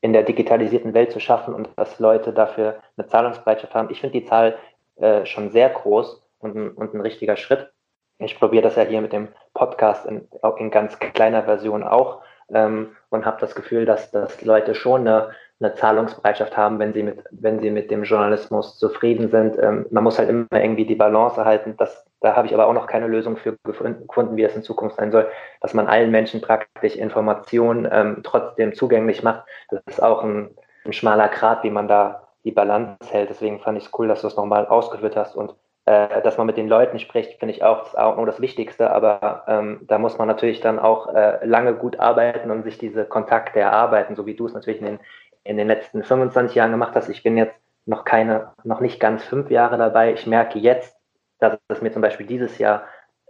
[0.00, 3.90] in der digitalisierten Welt zu schaffen und dass Leute dafür eine Zahlungsbereitschaft haben.
[3.90, 4.58] Ich finde die Zahl
[4.96, 7.70] äh, schon sehr groß und, und ein richtiger Schritt.
[8.18, 12.96] Ich probiere das ja hier mit dem Podcast in, in ganz kleiner Version auch ähm,
[13.10, 17.24] und habe das Gefühl, dass, dass Leute schon eine, eine Zahlungsbereitschaft haben, wenn sie mit,
[17.30, 19.58] wenn sie mit dem Journalismus zufrieden sind.
[19.58, 21.74] Ähm, man muss halt immer irgendwie die Balance erhalten.
[21.78, 24.96] Das, da habe ich aber auch noch keine Lösung für gefunden, wie es in Zukunft
[24.96, 25.28] sein soll,
[25.62, 29.44] dass man allen Menschen praktisch Informationen ähm, trotzdem zugänglich macht.
[29.70, 30.50] Das ist auch ein,
[30.84, 33.30] ein schmaler Grat, wie man da die Balance hält.
[33.30, 35.54] Deswegen fand ich es cool, dass du es nochmal ausgeführt hast und
[35.86, 38.90] äh, dass man mit den Leuten spricht, finde ich auch das, auch nur das Wichtigste,
[38.90, 43.04] aber ähm, da muss man natürlich dann auch äh, lange gut arbeiten und sich diese
[43.04, 45.00] Kontakte erarbeiten, so wie du es natürlich in den,
[45.46, 47.08] in den letzten 25 Jahren gemacht hast.
[47.08, 47.54] Ich bin jetzt
[47.86, 50.12] noch keine, noch nicht ganz fünf Jahre dabei.
[50.12, 50.96] Ich merke jetzt,
[51.38, 52.84] dass es mir zum Beispiel dieses Jahr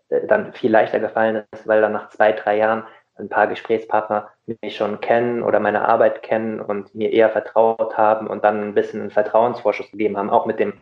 [0.08, 2.84] äh, dann viel leichter gefallen ist, weil dann nach zwei, drei Jahren
[3.18, 4.28] ein paar Gesprächspartner
[4.60, 8.74] mich schon kennen oder meine Arbeit kennen und mir eher vertraut haben und dann ein
[8.74, 10.74] bisschen einen Vertrauensvorschuss gegeben haben, auch mit dem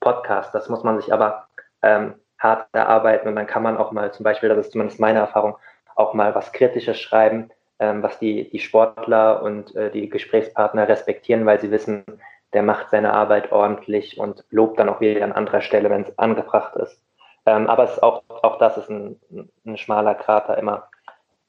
[0.00, 0.54] Podcast.
[0.54, 1.46] Das muss man sich aber
[1.82, 5.20] ähm, hart erarbeiten und dann kann man auch mal zum Beispiel, das ist zumindest meine
[5.20, 5.56] Erfahrung,
[5.94, 11.60] auch mal was Kritisches schreiben, was die, die Sportler und äh, die Gesprächspartner respektieren, weil
[11.60, 12.04] sie wissen,
[12.52, 16.18] der macht seine Arbeit ordentlich und lobt dann auch wieder an anderer Stelle, wenn es
[16.18, 17.02] angebracht ist.
[17.44, 19.20] Ähm, aber es ist auch, auch das ist ein,
[19.64, 20.88] ein schmaler Krater immer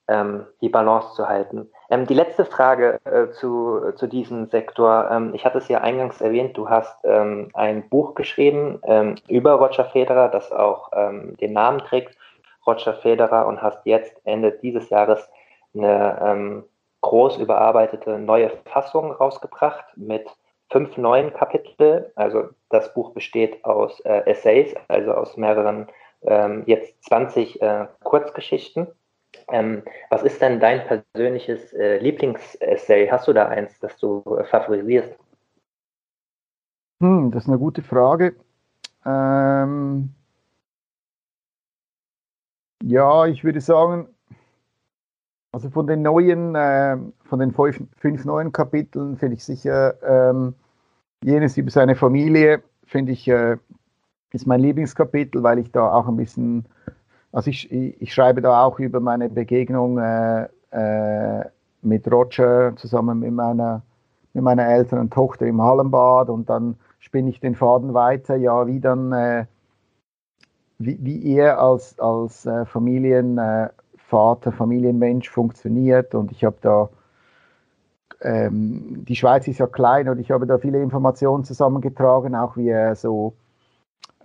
[0.07, 1.69] ähm, die Balance zu halten.
[1.89, 5.09] Ähm, die letzte Frage äh, zu, zu diesem Sektor.
[5.11, 9.53] Ähm, ich hatte es ja eingangs erwähnt, du hast ähm, ein Buch geschrieben ähm, über
[9.53, 12.17] Roger Federer, das auch ähm, den Namen trägt,
[12.65, 15.29] Roger Federer, und hast jetzt Ende dieses Jahres
[15.73, 16.63] eine
[17.01, 20.27] groß überarbeitete neue Fassung rausgebracht mit
[20.71, 22.06] fünf neuen Kapiteln.
[22.15, 25.88] Also das Buch besteht aus äh, Essays, also aus mehreren,
[26.65, 28.88] jetzt 20 äh, Kurzgeschichten
[29.49, 33.08] ähm, was ist denn dein persönliches äh, Lieblingsessay?
[33.10, 35.17] Hast du da eins, das du äh, favorisierst?
[37.01, 38.36] Hm, das ist eine gute Frage.
[39.06, 40.13] Ähm,
[42.84, 44.10] ja, ich würde sagen,
[45.57, 50.53] also von den neuen, äh, von den fünf, fünf neuen Kapiteln finde ich sicher ähm,
[51.23, 53.57] jenes über seine Familie, finde ich, äh,
[54.31, 56.65] ist mein Lieblingskapitel, weil ich da auch ein bisschen
[57.31, 61.45] also ich, ich schreibe da auch über meine Begegnung äh, äh,
[61.81, 63.81] mit Roger zusammen mit meiner,
[64.33, 68.79] mit meiner älteren Tochter im Hallenbad und dann spinne ich den Faden weiter, ja, wie
[68.79, 69.45] dann, äh,
[70.79, 72.65] wie, wie er als, als äh,
[74.07, 76.89] Familienvater, Familienmensch funktioniert und ich habe da
[78.21, 82.69] ähm, die Schweiz ist ja klein und ich habe da viele Informationen zusammengetragen, auch wie
[82.69, 83.33] er so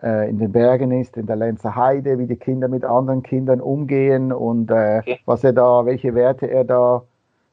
[0.03, 3.61] äh, in den Bergen ist, in der Lenzer Heide, wie die Kinder mit anderen Kindern
[3.61, 5.21] umgehen und äh, okay.
[5.27, 7.03] was er da, welche Werte er da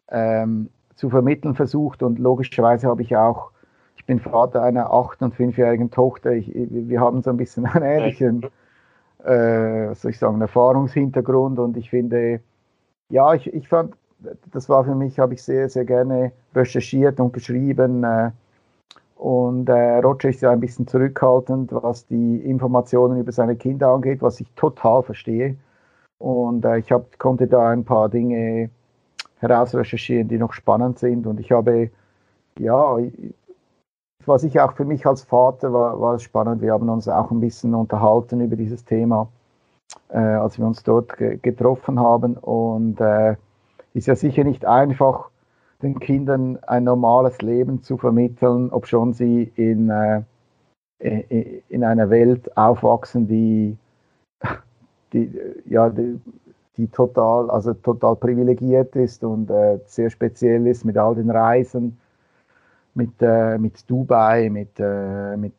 [0.09, 2.03] ähm, zu vermitteln versucht.
[2.03, 3.51] Und logischerweise habe ich auch,
[3.97, 6.31] ich bin Vater einer acht- und fünfjährigen Tochter.
[6.31, 8.45] Ich, wir haben so ein bisschen einen ähnlichen,
[9.23, 12.41] äh, soll ich sagen, Erfahrungshintergrund und ich finde,
[13.10, 13.95] ja, ich, ich fand,
[14.51, 18.03] das war für mich, habe ich sehr, sehr gerne recherchiert und geschrieben.
[18.03, 18.32] Äh,
[19.15, 24.21] und äh, Roger ist ja ein bisschen zurückhaltend, was die Informationen über seine Kinder angeht,
[24.21, 25.58] was ich total verstehe.
[26.19, 28.69] Und äh, ich hab, konnte da ein paar Dinge
[29.39, 31.27] herausrecherchieren, die noch spannend sind.
[31.27, 31.89] Und ich habe,
[32.58, 32.97] ja,
[34.25, 36.62] was ich auch für mich als Vater war, war es spannend.
[36.62, 39.29] Wir haben uns auch ein bisschen unterhalten über dieses Thema,
[40.10, 42.36] äh, als wir uns dort ge getroffen haben.
[42.38, 43.36] Und äh,
[43.93, 45.29] ist ja sicher nicht einfach,
[45.82, 50.23] den Kindern ein normales Leben zu vermitteln, ob schon sie in, äh,
[51.69, 53.77] in einer Welt aufwachsen, die,
[55.13, 55.32] die,
[55.65, 56.19] ja, die,
[56.75, 61.98] die total, also total privilegiert ist und äh, sehr speziell ist mit all den Reisen,
[62.93, 65.54] mit, äh, mit Dubai, mit, äh, mit,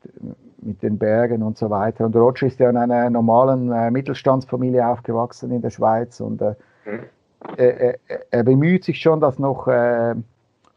[0.62, 2.06] mit den Bergen und so weiter.
[2.06, 6.54] Und Roger ist ja in einer normalen äh, Mittelstandsfamilie aufgewachsen in der Schweiz und äh,
[6.84, 7.00] mhm
[7.56, 7.98] er,
[8.30, 10.14] er, bemüht sich schon, das noch äh,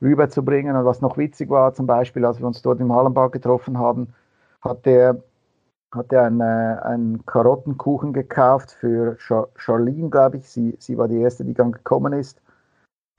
[0.01, 0.75] rüberzubringen.
[0.75, 4.13] Und was noch witzig war, zum Beispiel, als wir uns dort im Hallenbad getroffen haben,
[4.61, 5.21] hat er
[5.93, 9.15] hat er einen, äh, einen Karottenkuchen gekauft für
[9.55, 10.49] Charlene, glaube ich.
[10.49, 12.41] Sie, sie war die erste, die dann gekommen ist.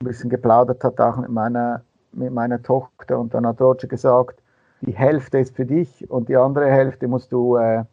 [0.01, 3.19] Ein bisschen geplaudert hat auch mit meiner, mit meiner Tochter.
[3.19, 4.41] Und dann hat Roger gesagt,
[4.81, 7.83] die Hälfte ist für dich und die andere Hälfte musst du, äh,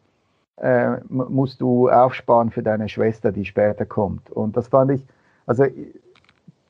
[0.56, 4.30] äh, musst du aufsparen für deine Schwester, die später kommt.
[4.30, 5.04] Und das fand ich,
[5.46, 5.64] also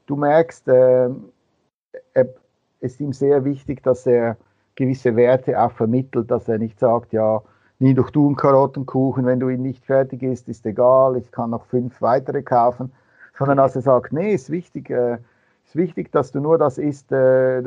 [0.07, 1.09] du merkst, äh,
[2.15, 2.29] er,
[2.81, 4.37] es ist ihm sehr wichtig, dass er
[4.75, 7.43] gewisse Werte auch vermittelt, dass er nicht sagt, ja,
[7.79, 11.51] nie doch du einen Karottenkuchen, wenn du ihn nicht fertig isst, ist egal, ich kann
[11.51, 12.93] noch fünf weitere kaufen,
[13.37, 15.19] sondern dass er sagt, nee, ist wichtig, äh,
[15.65, 17.63] ist wichtig, dass du nur das isst, äh,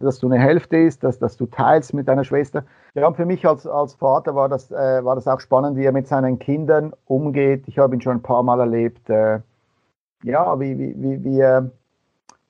[0.00, 2.64] dass du eine Hälfte isst, dass, dass du teilst mit deiner Schwester.
[2.94, 5.84] Ja, und für mich als, als Vater war das, äh, war das auch spannend, wie
[5.84, 7.64] er mit seinen Kindern umgeht.
[7.66, 9.40] Ich habe ihn schon ein paar Mal erlebt, äh,
[10.22, 11.62] ja, wie, wie, wie, wie, äh,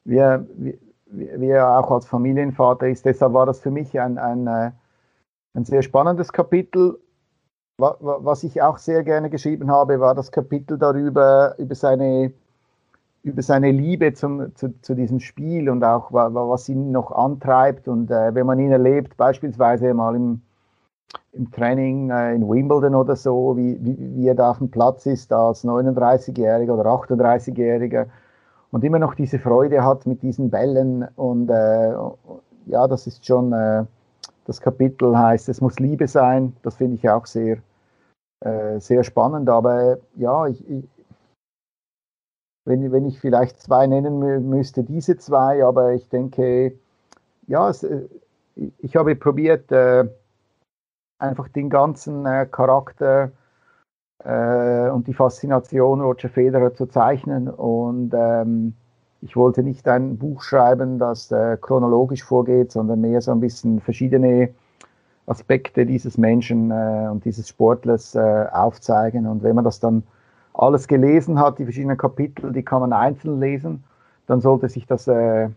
[0.05, 3.05] wie, wie, wie er auch als Familienvater ist.
[3.05, 4.73] Deshalb war das für mich ein, ein, äh,
[5.55, 6.99] ein sehr spannendes Kapitel.
[7.79, 12.33] Was ich auch sehr gerne geschrieben habe, war das Kapitel darüber, über seine,
[13.23, 17.87] über seine Liebe zum, zu, zu diesem Spiel und auch was ihn noch antreibt.
[17.89, 20.41] Und äh, wenn man ihn erlebt, beispielsweise mal im,
[21.33, 25.07] im Training äh, in Wimbledon oder so, wie, wie, wie, er da auf dem Platz
[25.07, 28.07] ist als 39-Jähriger oder 38-Jähriger
[28.73, 31.07] und immer noch diese Freude hat mit diesen Bällen.
[31.15, 31.93] Und äh,
[32.67, 33.85] ja, das ist schon, äh,
[34.47, 36.57] das Kapitel heißt, es muss Liebe sein.
[36.63, 37.59] Das finde ich auch sehr,
[38.41, 39.49] äh, sehr spannend.
[39.49, 40.85] Aber ja, ich, ich,
[42.65, 46.79] wenn, wenn ich vielleicht zwei nennen müsste, diese zwei, aber ich denke,
[47.47, 48.09] ja, es, äh,
[48.79, 50.09] ich habe probiert, äh,
[51.19, 53.33] einfach den ganzen äh, Charakter
[54.25, 57.49] äh, und die Faszination Roger Federer zu zeichnen.
[57.49, 58.75] Und ähm,
[59.23, 63.81] ich wollte nicht ein Buch schreiben, das äh, chronologisch vorgeht, sondern mehr so ein bisschen
[63.81, 64.51] verschiedene
[65.27, 69.27] Aspekte dieses Menschen äh, und dieses Sportlers aufzeigen.
[69.27, 70.03] Und wenn man das dann
[70.63, 73.83] alles gelesen hat, die verschiedenen Kapitel, die kann man einzeln lesen,
[74.27, 75.49] dann sollte sich das, äh,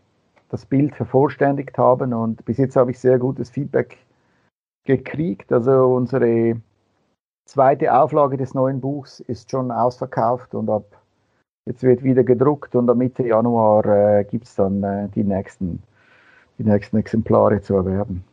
[0.49, 2.13] das Bild vervollständigt haben.
[2.13, 3.97] Und bis jetzt habe ich sehr gutes Feedback
[4.85, 5.51] gekriegt.
[5.51, 6.59] Also unsere
[7.45, 10.85] zweite Auflage des neuen Buchs ist schon ausverkauft und ab
[11.67, 15.83] jetzt wird wieder gedruckt und am Mitte Januar äh, gibt es dann äh, die, nächsten,
[16.57, 18.23] die nächsten Exemplare zu erwerben.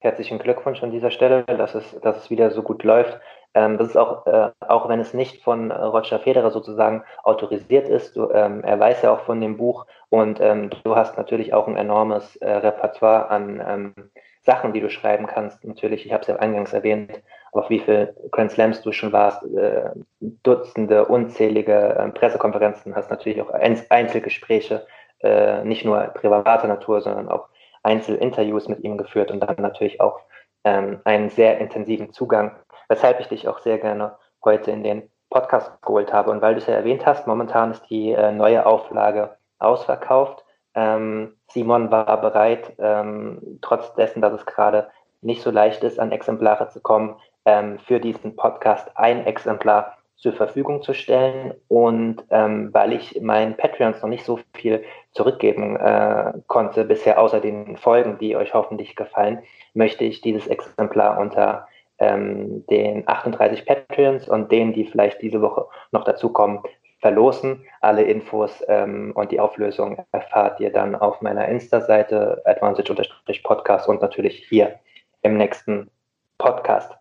[0.00, 3.20] Herzlichen Glückwunsch an dieser Stelle, dass es, dass es wieder so gut läuft.
[3.54, 8.16] Ähm, das ist auch, äh, auch wenn es nicht von Roger Federer sozusagen autorisiert ist,
[8.16, 11.68] du, ähm, er weiß ja auch von dem Buch und ähm, du hast natürlich auch
[11.68, 13.94] ein enormes äh, Repertoire an ähm,
[14.42, 15.64] Sachen, die du schreiben kannst.
[15.64, 19.42] Natürlich, ich habe es ja eingangs erwähnt, auf wie viele Grand Slams du schon warst,
[19.44, 19.90] äh,
[20.20, 24.86] Dutzende, unzählige äh, Pressekonferenzen, hast natürlich auch Einzelgespräche,
[25.20, 27.48] äh, nicht nur privater Natur, sondern auch
[27.84, 30.20] Einzelinterviews mit ihm geführt und dann natürlich auch
[30.64, 32.56] ähm, einen sehr intensiven Zugang,
[32.88, 36.30] weshalb ich dich auch sehr gerne heute in den Podcast geholt habe.
[36.30, 40.44] Und weil du es ja erwähnt hast, momentan ist die äh, neue Auflage ausverkauft.
[40.74, 44.88] Ähm, Simon war bereit, ähm, trotz dessen, dass es gerade
[45.22, 50.32] nicht so leicht ist, an Exemplare zu kommen, ähm, für diesen Podcast ein Exemplar zur
[50.32, 51.54] Verfügung zu stellen.
[51.68, 57.40] Und ähm, weil ich meinen Patreons noch nicht so viel zurückgeben äh, konnte bisher, außer
[57.40, 59.42] den Folgen, die euch hoffentlich gefallen,
[59.74, 61.66] möchte ich dieses Exemplar unter
[62.04, 66.60] ähm, den 38 Patreons und denen, die vielleicht diese Woche noch dazukommen,
[67.00, 67.64] verlosen.
[67.80, 74.46] Alle Infos ähm, und die Auflösung erfahrt ihr dann auf meiner Insta-Seite advantage-podcast und natürlich
[74.48, 74.78] hier
[75.22, 75.90] im nächsten
[76.38, 76.92] Podcast.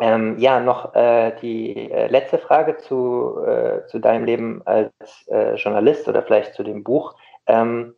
[0.00, 4.92] Ähm, ja, noch äh, die äh, letzte Frage zu, äh, zu deinem Leben als
[5.28, 7.14] äh, Journalist oder vielleicht zu dem Buch.
[7.46, 7.94] Ähm,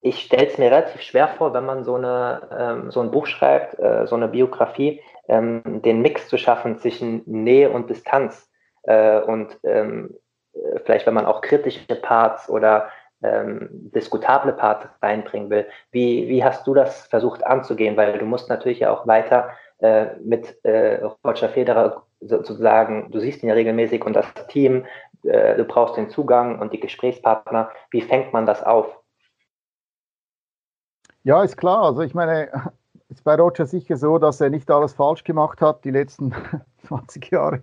[0.00, 3.26] ich stelle es mir relativ schwer vor, wenn man so, eine, ähm, so ein Buch
[3.26, 8.48] schreibt, äh, so eine Biografie, ähm, den Mix zu schaffen zwischen Nähe und Distanz
[8.84, 10.16] äh, und ähm,
[10.54, 12.88] äh, vielleicht wenn man auch kritische Parts oder
[13.22, 15.66] ähm, diskutable Parts reinbringen will.
[15.90, 17.96] Wie, wie hast du das versucht anzugehen?
[17.96, 23.42] Weil du musst natürlich ja auch weiter äh, mit äh, Roger Federer sozusagen, du siehst
[23.42, 24.86] ihn ja regelmäßig und das Team,
[25.24, 27.70] äh, du brauchst den Zugang und die Gesprächspartner.
[27.90, 28.98] Wie fängt man das auf?
[31.24, 31.82] Ja, ist klar.
[31.82, 32.50] Also ich meine,
[33.08, 36.34] ist bei Roger sicher so, dass er nicht alles falsch gemacht hat die letzten
[36.86, 37.62] 20 Jahre.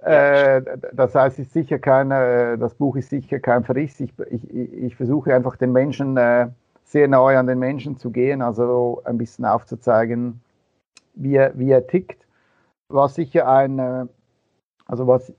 [0.00, 4.00] Äh, das heißt, ist sicher kein, äh, das Buch ist sicher kein Verriss.
[4.00, 6.48] Ich, ich, ich versuche einfach den Menschen äh,
[6.84, 10.40] sehr nahe an den Menschen zu gehen, also ein bisschen aufzuzeigen,
[11.14, 12.26] wie er, wie er tickt.
[12.88, 14.06] Was sicher ein, äh,
[14.86, 15.32] also was,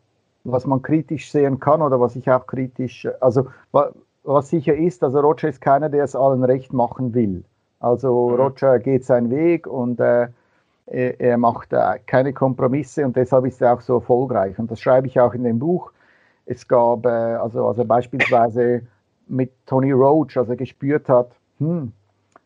[0.43, 3.47] was man kritisch sehen kann oder was ich auch kritisch, also
[4.33, 7.43] was, sicher ist, also Roger ist keiner, der es allen recht machen will.
[7.79, 8.35] Also mhm.
[8.35, 10.27] Roger geht seinen Weg und äh,
[10.85, 14.57] er, er macht äh, keine Kompromisse und deshalb ist er auch so erfolgreich.
[14.59, 15.91] Und das schreibe ich auch in dem Buch.
[16.45, 18.81] Es gab, äh, also, also beispielsweise
[19.27, 21.91] mit Tony Roach, als er gespürt hat, hm,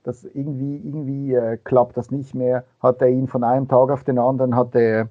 [0.04, 4.04] das irgendwie, irgendwie äh, klappt das nicht mehr, hat er ihn von einem Tag auf
[4.04, 5.08] den anderen, hat er,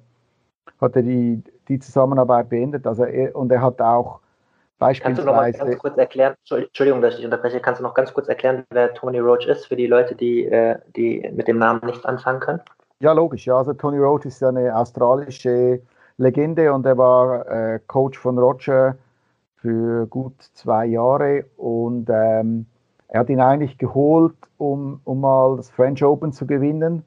[0.79, 2.85] hat er die, die Zusammenarbeit beendet.
[2.85, 4.19] Also er, und er hat auch
[5.01, 8.13] Kannst du noch mal ganz kurz erklären, Entschuldigung, dass ich unterbreche, kannst du noch ganz
[8.13, 11.81] kurz erklären, wer Tony Roach ist, für die Leute, die, äh, die mit dem Namen
[11.85, 12.61] nichts anfangen können?
[12.99, 13.45] Ja, logisch.
[13.45, 15.81] Ja, also Tony Roach ist eine australische
[16.17, 18.97] Legende und er war äh, Coach von Roger
[19.55, 22.65] für gut zwei Jahre und ähm,
[23.07, 27.03] er hat ihn eigentlich geholt, um, um mal das French Open zu gewinnen.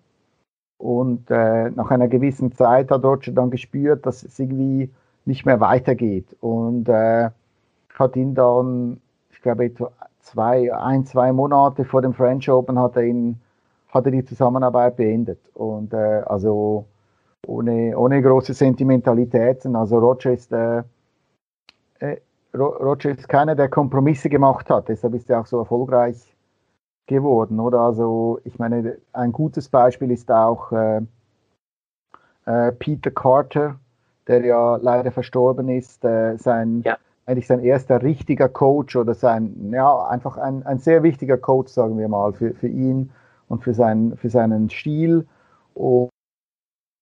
[0.79, 4.91] Und äh, nach einer gewissen Zeit hat Roger dann gespürt, dass es irgendwie
[5.25, 6.37] nicht mehr weitergeht.
[6.41, 7.31] Und äh,
[7.99, 9.91] hat ihn dann, ich glaube, etwa
[10.21, 13.41] zwei, ein, zwei Monate vor dem French Open hat er ihn,
[13.89, 15.41] hat er die Zusammenarbeit beendet.
[15.55, 16.85] Und äh, also
[17.47, 19.77] ohne, ohne große Sentimentalitäten.
[19.77, 20.83] Also Roger ist, äh,
[22.01, 22.19] äh
[22.55, 24.89] Roger ist keiner, der Kompromisse gemacht hat.
[24.89, 26.35] Deshalb ist er auch so erfolgreich
[27.07, 27.81] geworden, oder?
[27.81, 31.03] Also ich meine, ein gutes Beispiel ist auch äh,
[32.47, 33.79] äh, Peter Carter,
[34.27, 36.05] der ja leider verstorben ist.
[36.05, 36.97] Äh, sein ja
[37.27, 41.99] eigentlich sein erster richtiger Coach oder sein, ja, einfach ein, ein sehr wichtiger Coach, sagen
[41.99, 43.11] wir mal, für, für ihn
[43.49, 45.27] und für, sein, für seinen Stil.
[45.75, 46.11] Und,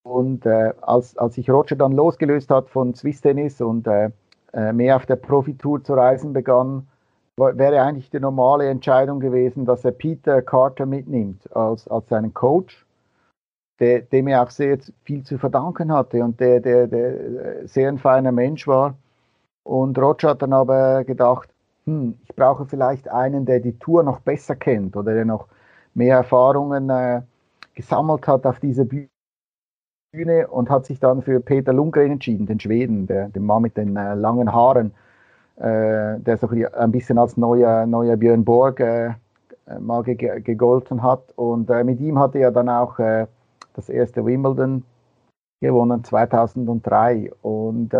[0.03, 4.11] und äh, als, als sich Roger dann losgelöst hat von Swiss Tennis und äh,
[4.55, 6.89] äh mehr auf der Profitour zu reisen begann,
[7.37, 12.87] wäre eigentlich die normale Entscheidung gewesen, dass er Peter Carter mitnimmt als, als seinen Coach,
[13.81, 17.99] der, dem er auch sehr viel zu verdanken hatte und der, der, der sehr ein
[17.99, 18.97] feiner Mensch war.
[19.65, 21.49] Und Roger hat dann aber gedacht,
[21.87, 25.49] hm, ich brauche vielleicht einen, der die Tour noch besser kennt oder der noch
[25.95, 27.23] mehr Erfahrungen äh,
[27.75, 29.09] gesammelt hat auf dieser Bühne
[30.49, 33.97] und hat sich dann für Peter Lundgren entschieden, den Schweden, der, den Mann mit den
[33.97, 34.93] äh, langen Haaren,
[35.57, 39.15] äh, der so ein bisschen als neuer, neuer Björn Borg äh,
[39.81, 41.33] mal ge gegolten hat.
[41.37, 43.27] Und äh, mit ihm hatte er dann auch äh,
[43.75, 44.85] das erste Wimbledon
[45.61, 47.33] gewonnen, 2003.
[47.43, 47.95] Und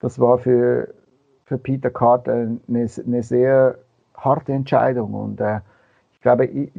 [0.00, 0.92] das war für,
[1.44, 2.58] für Peter Carter eine,
[3.06, 3.78] eine sehr
[4.16, 5.14] harte Entscheidung.
[5.14, 5.60] Und äh,
[6.12, 6.70] ich glaube, ich,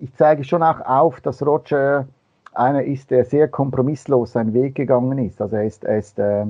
[0.00, 2.06] ich, zeige schon auch auf, dass Roger
[2.54, 5.40] einer ist, der sehr kompromisslos seinen Weg gegangen ist.
[5.40, 6.46] Also er ist, er ist äh,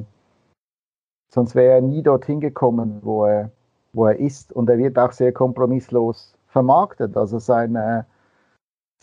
[1.32, 3.50] sonst wäre er nie dorthin gekommen, wo er,
[3.92, 4.52] wo er ist.
[4.52, 7.16] Und er wird auch sehr kompromisslos vermarktet.
[7.16, 8.02] Also sein, äh,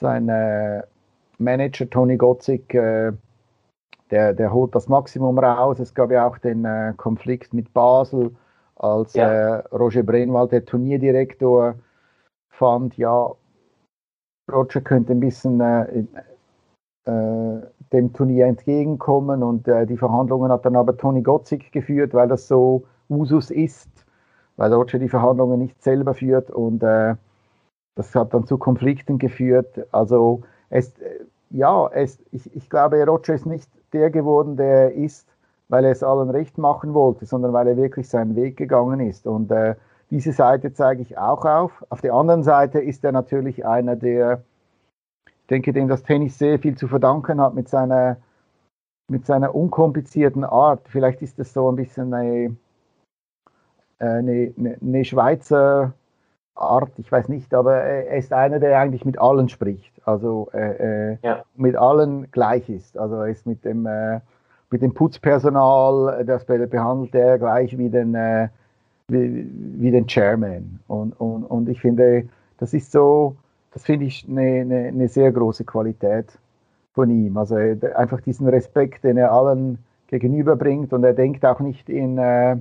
[0.02, 0.84] äh,
[1.38, 2.74] Manager Tony Gotzik
[4.12, 5.80] der, der holt das Maximum raus.
[5.80, 8.36] Es gab ja auch den äh, Konflikt mit Basel,
[8.76, 9.30] als ja.
[9.30, 11.76] äh, Roger Brenwald, der Turnierdirektor,
[12.49, 13.32] fand, ja,
[14.51, 16.05] Roger könnte ein bisschen äh,
[17.05, 22.28] äh dem Turnier entgegenkommen und äh, die Verhandlungen hat dann aber Toni Gotzig geführt, weil
[22.28, 23.89] das so Usus ist,
[24.57, 27.16] weil Roger die Verhandlungen nicht selber führt und äh,
[27.95, 29.88] das hat dann zu Konflikten geführt.
[29.91, 30.93] Also es,
[31.49, 35.27] ja, es, ich, ich glaube, Roger ist nicht der geworden, der er ist,
[35.67, 39.27] weil er es allen recht machen wollte, sondern weil er wirklich seinen Weg gegangen ist.
[39.27, 39.75] Und äh,
[40.09, 41.85] diese Seite zeige ich auch auf.
[41.89, 44.43] Auf der anderen Seite ist er natürlich einer, der,
[45.27, 48.17] ich denke, dem das Tennis sehr viel zu verdanken hat mit seiner,
[49.09, 50.87] mit seiner unkomplizierten Art.
[50.87, 52.55] Vielleicht ist es so ein bisschen eine,
[53.99, 55.93] eine, eine Schweizer
[56.60, 61.12] Art, ich weiß nicht, aber er ist einer, der eigentlich mit allen spricht, also äh,
[61.12, 61.43] äh, ja.
[61.55, 62.97] mit allen gleich ist.
[62.97, 64.20] Also er ist mit dem, äh,
[64.70, 68.49] mit dem Putzpersonal, das behandelt er gleich wie den, äh,
[69.07, 69.49] wie,
[69.80, 70.80] wie, den Chairman.
[70.88, 73.36] Und, und, und ich finde, das ist so,
[73.74, 76.28] das finde ich eine, eine, eine, sehr große Qualität
[76.93, 77.38] von ihm.
[77.38, 82.57] Also einfach diesen Respekt, den er allen gegenüberbringt und er denkt auch nicht in äh,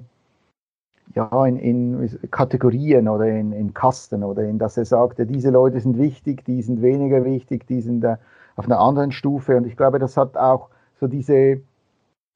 [1.15, 5.81] ja, in, in Kategorien oder in, in Kasten oder in, dass er sagte, diese Leute
[5.81, 8.17] sind wichtig, die sind weniger wichtig, die sind äh,
[8.57, 9.57] auf einer anderen Stufe.
[9.57, 10.69] Und ich glaube, das hat auch
[11.01, 11.61] so diese,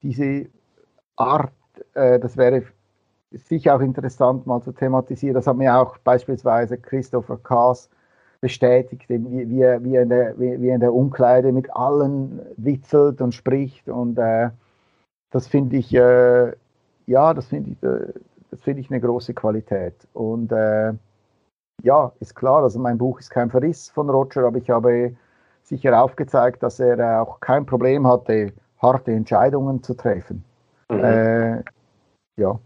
[0.01, 0.47] diese
[1.15, 1.51] Art,
[1.93, 2.63] äh, das wäre
[3.31, 5.35] sicher auch interessant mal zu thematisieren.
[5.35, 7.89] Das hat mir auch beispielsweise Christopher Kaas
[8.41, 12.41] bestätigt, wie, wie, er, wie, er in der, wie, wie in der Umkleide mit allen
[12.57, 13.87] witzelt und spricht.
[13.87, 14.49] Und äh,
[15.31, 16.51] das finde ich, äh,
[17.05, 18.13] ja, das finde ich, äh,
[18.53, 19.95] das finde ich eine große Qualität.
[20.13, 20.93] Und äh,
[21.81, 25.15] ja, ist klar, also mein Buch ist kein Verriss von Roger, aber ich habe
[25.63, 30.45] sicher aufgezeigt, dass er auch kein Problem hatte, harte Entscheidungen zu treffen.
[30.89, 31.03] Mhm.
[31.03, 31.63] Äh,
[32.37, 32.59] ja.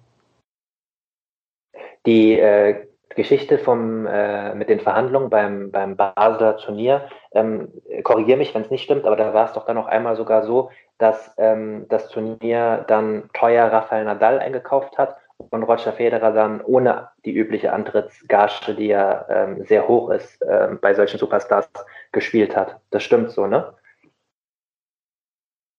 [2.06, 7.70] Die äh, Geschichte vom, äh, mit den Verhandlungen beim, beim Basler Turnier, ähm,
[8.04, 10.44] korrigiere mich, wenn es nicht stimmt, aber da war es doch dann noch einmal sogar
[10.44, 16.62] so, dass ähm, das Turnier dann teuer Rafael Nadal eingekauft hat und Roger Federer dann
[16.62, 21.70] ohne die übliche Antrittsgage, die ja ähm, sehr hoch ist, ähm, bei solchen Superstars
[22.12, 22.80] gespielt hat.
[22.90, 23.74] Das stimmt so, ne?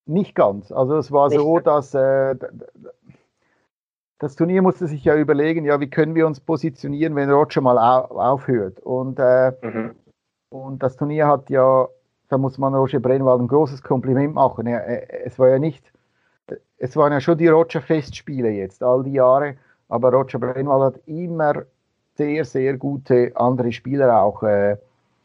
[0.07, 0.73] Nicht ganz.
[0.73, 2.35] Also es war Nicht so, dass äh,
[4.19, 7.79] das Turnier musste sich ja überlegen, ja, wie können wir uns positionieren, wenn Roger mal
[7.79, 8.81] aufhört.
[8.81, 9.95] Und, äh, mhm.
[10.51, 11.89] und das Turnier hat ja,
[12.29, 14.67] da muss man Roger Brennwald ein großes Kompliment machen.
[14.67, 15.93] Er, es war ja nicht,
[16.79, 19.57] es waren ja schon die Roger-Festspiele jetzt, all die Jahre,
[19.89, 21.65] aber Roger Brennwald hat immer
[22.15, 24.77] sehr, sehr gute andere Spieler auch äh,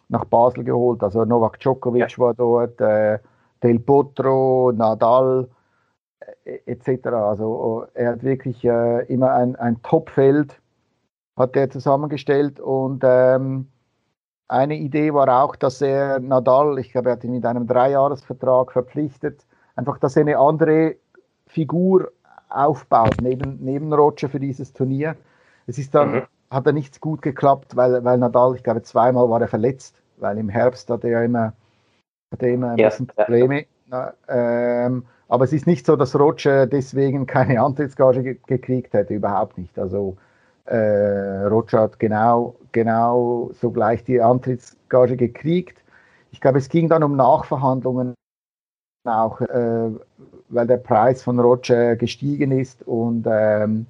[0.09, 1.03] nach Basel geholt.
[1.03, 2.17] Also Novak Djokovic ja.
[2.17, 3.19] war dort, äh,
[3.63, 5.47] Del Potro, Nadal,
[6.45, 7.07] etc.
[7.07, 10.59] Also oh, er hat wirklich äh, immer ein, ein Topfeld
[11.35, 13.67] hat er zusammengestellt und ähm,
[14.47, 18.71] eine Idee war auch, dass er Nadal, ich glaube, er hat ihn mit einem Dreijahresvertrag
[18.71, 19.45] verpflichtet,
[19.75, 20.97] einfach, dass er eine andere
[21.53, 22.11] Figur
[22.49, 25.15] aufbaut neben, neben Roger für dieses Turnier.
[25.67, 26.21] Es ist dann, mhm.
[26.49, 30.37] hat er nichts gut geklappt, weil, weil Nadal, ich glaube, zweimal war er verletzt, weil
[30.37, 31.53] im Herbst hatte er immer,
[32.31, 32.89] hatte er immer ein ja.
[32.89, 33.65] bisschen Probleme.
[33.91, 34.13] Ja.
[34.27, 39.57] Ähm, aber es ist nicht so, dass Roger deswegen keine Antrittsgage ge gekriegt hätte, überhaupt
[39.57, 39.77] nicht.
[39.77, 40.17] Also
[40.65, 45.77] äh, Roger hat genau, genau sogleich die Antrittsgage gekriegt.
[46.31, 48.15] Ich glaube, es ging dann um Nachverhandlungen
[49.05, 49.89] auch, äh,
[50.49, 53.85] weil der Preis von Roger gestiegen ist und ähm,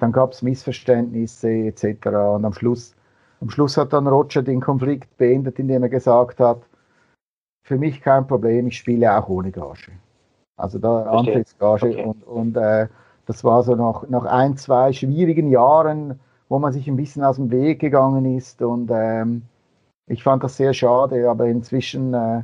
[0.00, 2.06] dann gab es Missverständnisse etc.
[2.06, 2.94] Und am Schluss,
[3.40, 6.62] am Schluss hat dann Roger den Konflikt beendet, indem er gesagt hat,
[7.62, 9.92] für mich kein Problem, ich spiele auch ohne Gage.
[10.56, 12.04] Also da Antrittsgage okay.
[12.04, 12.88] und, und äh,
[13.26, 17.36] das war so nach, nach ein, zwei schwierigen Jahren, wo man sich ein bisschen aus
[17.36, 19.42] dem Weg gegangen ist und ähm,
[20.06, 22.42] ich fand das sehr schade, aber inzwischen, äh,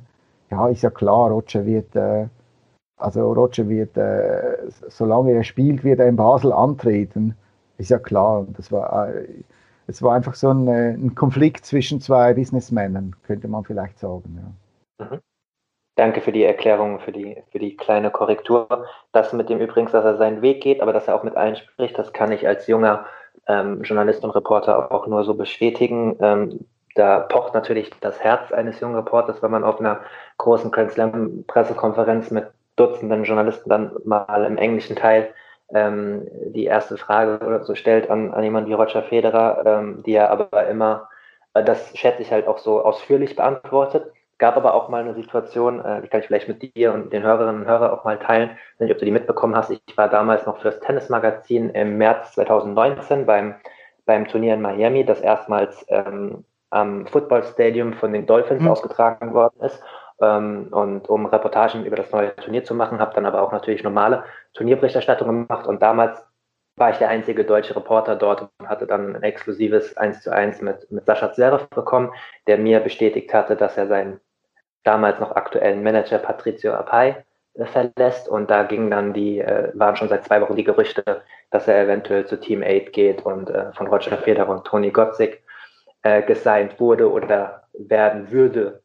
[0.50, 2.26] ja, ist ja klar, Roger wird, äh,
[2.96, 7.34] also Roger wird, äh, solange er spielt, wird er in Basel antreten,
[7.78, 8.40] ist ja klar.
[8.40, 9.26] Und das war, äh,
[9.86, 14.54] es war einfach so ein, äh, ein Konflikt zwischen zwei Businessmännern, könnte man vielleicht sagen.
[14.98, 15.06] Ja.
[15.06, 15.20] Mhm.
[15.96, 18.86] Danke für die Erklärung, für die, für die kleine Korrektur.
[19.12, 21.56] Das mit dem übrigens, dass er seinen Weg geht, aber dass er auch mit allen
[21.56, 23.04] spricht, das kann ich als junger
[23.46, 26.16] ähm, Journalist und Reporter auch nur so bestätigen.
[26.20, 26.60] Ähm,
[26.94, 30.00] da pocht natürlich das Herz eines jungen Reporters, wenn man auf einer
[30.38, 35.34] großen Grand Slam Pressekonferenz mit Dutzenden Journalisten dann mal im englischen Teil
[35.72, 40.14] ähm, die erste Frage oder so stellt an, an jemanden wie Roger Federer, ähm, die
[40.14, 41.08] er aber immer,
[41.54, 45.84] äh, das schätze ich halt auch so ausführlich beantwortet gab aber auch mal eine Situation,
[45.84, 48.50] äh, die kann ich vielleicht mit dir und den Hörerinnen und Hörern auch mal teilen,
[48.78, 49.70] wenn nicht, ob du die mitbekommen hast.
[49.70, 53.54] Ich war damals noch fürs Tennismagazin im März 2019 beim,
[54.06, 58.68] beim Turnier in Miami, das erstmals ähm, am Football Stadium von den Dolphins mhm.
[58.68, 59.82] ausgetragen worden ist.
[60.20, 63.82] Ähm, und um Reportagen über das neue Turnier zu machen, habe dann aber auch natürlich
[63.82, 66.24] normale Turnierberichterstattung gemacht und damals
[66.76, 70.62] war ich der einzige deutsche Reporter dort und hatte dann ein exklusives 1 zu 1
[70.62, 72.10] mit, mit Sascha Zverev bekommen,
[72.46, 74.20] der mir bestätigt hatte, dass er sein
[74.82, 79.96] damals noch aktuellen Manager Patricio Apai äh, verlässt und da gingen dann die, äh, waren
[79.96, 83.72] schon seit zwei Wochen die Gerüchte, dass er eventuell zu Team 8 geht und äh,
[83.72, 85.42] von Roger Federer und Toni Gotzik
[86.02, 88.82] äh, gesigned wurde oder werden würde.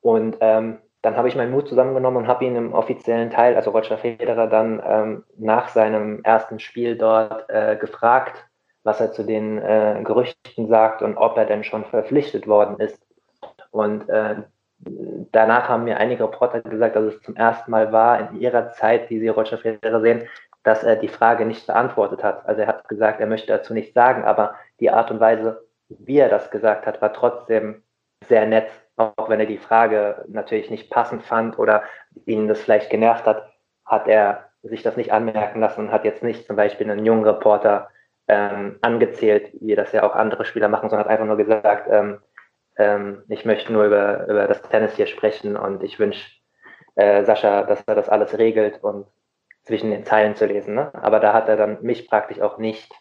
[0.00, 3.70] Und ähm, dann habe ich meinen Mut zusammengenommen und habe ihn im offiziellen Teil, also
[3.70, 8.46] Roger Federer, dann ähm, nach seinem ersten Spiel dort äh, gefragt,
[8.84, 12.98] was er zu den äh, Gerüchten sagt und ob er denn schon verpflichtet worden ist.
[13.70, 14.36] Und äh,
[15.32, 19.10] danach haben mir einige Reporter gesagt, dass es zum ersten Mal war in ihrer Zeit,
[19.10, 20.28] die sie Roger Federer sehen,
[20.62, 22.46] dass er die Frage nicht beantwortet hat.
[22.46, 26.18] Also er hat gesagt, er möchte dazu nichts sagen, aber die Art und Weise, wie
[26.18, 27.82] er das gesagt hat, war trotzdem
[28.26, 31.82] sehr nett, auch wenn er die Frage natürlich nicht passend fand oder
[32.26, 33.52] ihn das vielleicht genervt hat,
[33.84, 37.24] hat er sich das nicht anmerken lassen und hat jetzt nicht zum Beispiel einen jungen
[37.24, 37.90] Reporter
[38.28, 42.20] ähm, angezählt, wie das ja auch andere Spieler machen, sondern hat einfach nur gesagt, ähm,
[42.76, 46.30] ähm, ich möchte nur über, über das Tennis hier sprechen und ich wünsche
[46.94, 49.06] äh, Sascha, dass er das alles regelt und
[49.64, 50.74] zwischen den Zeilen zu lesen.
[50.74, 50.90] Ne?
[50.94, 52.92] Aber da hat er dann mich praktisch auch nicht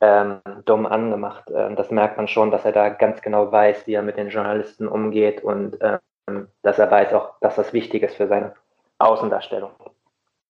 [0.00, 1.50] ähm, dumm angemacht.
[1.54, 4.30] Ähm, das merkt man schon, dass er da ganz genau weiß, wie er mit den
[4.30, 8.54] Journalisten umgeht und ähm, dass er weiß auch, dass das wichtig ist für seine
[8.98, 9.70] Außendarstellung.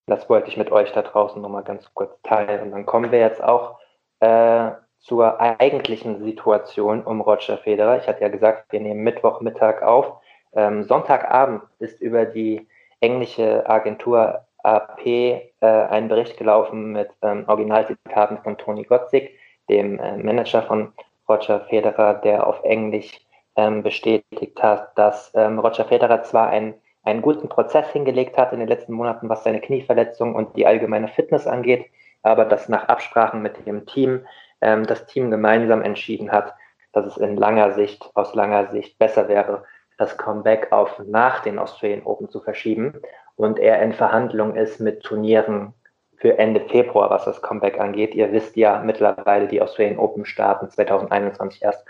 [0.07, 2.63] Das wollte ich mit euch da draußen nochmal ganz kurz teilen.
[2.63, 3.79] Und dann kommen wir jetzt auch
[4.21, 7.99] äh, zur eigentlichen Situation um Roger Federer.
[7.99, 10.21] Ich hatte ja gesagt, wir nehmen Mittwochmittag auf.
[10.53, 12.67] Ähm, Sonntagabend ist über die
[13.01, 19.39] englische Agentur AP äh, ein Bericht gelaufen mit ähm, Originalzitaten von Toni Gotzik,
[19.71, 20.93] dem äh, Manager von
[21.29, 23.21] Roger Federer, der auf Englisch
[23.57, 28.59] ähm, bestätigt hat, dass ähm, Roger Federer zwar einen, einen guten Prozess hingelegt hat in
[28.59, 31.87] den letzten Monaten, was seine Knieverletzung und die allgemeine Fitness angeht,
[32.23, 34.27] aber dass nach Absprachen mit dem Team
[34.61, 36.55] ähm, das Team gemeinsam entschieden hat,
[36.93, 39.65] dass es in langer Sicht, aus langer Sicht besser wäre,
[39.99, 43.01] das Comeback auf nach den Australian Open zu verschieben.
[43.37, 45.75] Und er in Verhandlung ist mit Turnieren
[46.21, 48.15] für Ende Februar, was das Comeback angeht.
[48.15, 51.85] Ihr wisst ja mittlerweile, die Australian Open starten 2021 erst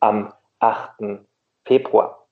[0.00, 1.20] am 8.
[1.64, 2.26] Februar.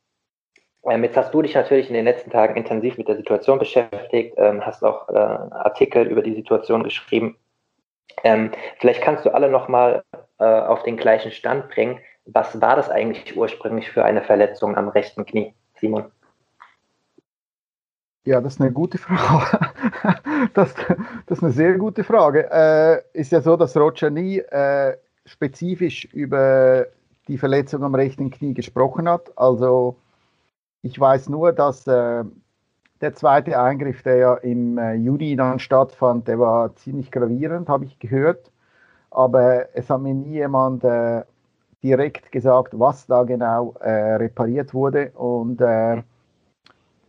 [0.84, 4.34] Ähm, jetzt hast du dich natürlich in den letzten Tagen intensiv mit der Situation beschäftigt,
[4.36, 7.36] ähm, hast auch äh, Artikel über die Situation geschrieben.
[8.24, 10.05] Ähm, vielleicht kannst du alle nochmal
[10.38, 11.99] äh, auf den gleichen Stand bringen.
[12.26, 16.11] Was war das eigentlich ursprünglich für eine Verletzung am rechten Knie, Simon?
[18.24, 19.58] Ja, das ist eine gute Frage.
[20.54, 20.72] Das,
[21.26, 22.48] das ist eine sehr gute Frage.
[22.50, 26.86] Äh, ist ja so, dass Roger nie äh, spezifisch über
[27.26, 29.36] die Verletzung am rechten Knie gesprochen hat.
[29.36, 29.96] Also
[30.82, 32.24] ich weiß nur, dass äh,
[33.00, 37.84] der zweite Eingriff, der ja im äh, Juni dann stattfand, der war ziemlich gravierend, habe
[37.86, 38.50] ich gehört.
[39.10, 41.24] Aber es hat mir nie jemand äh,
[41.82, 45.10] direkt gesagt, was da genau äh, repariert wurde.
[45.12, 45.60] Und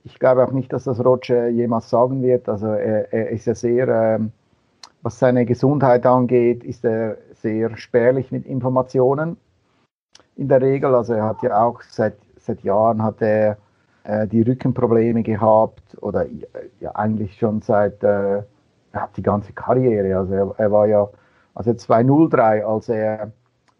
[0.04, 2.47] ich glaube auch nicht, dass das Roger jemals sagen wird.
[2.50, 4.32] Also er, er ist ja sehr, ähm,
[5.02, 9.38] was seine Gesundheit angeht, ist er sehr spärlich mit Informationen
[10.36, 10.95] in der Regel.
[10.95, 13.58] Also er hat ja auch seit, seit Jahren hat er
[14.04, 16.26] äh, die Rückenprobleme gehabt oder
[16.80, 18.41] ja eigentlich schon seit äh,
[18.91, 20.18] er hat die ganze Karriere.
[20.18, 21.08] Also er, er war ja
[21.54, 23.32] also 203, als er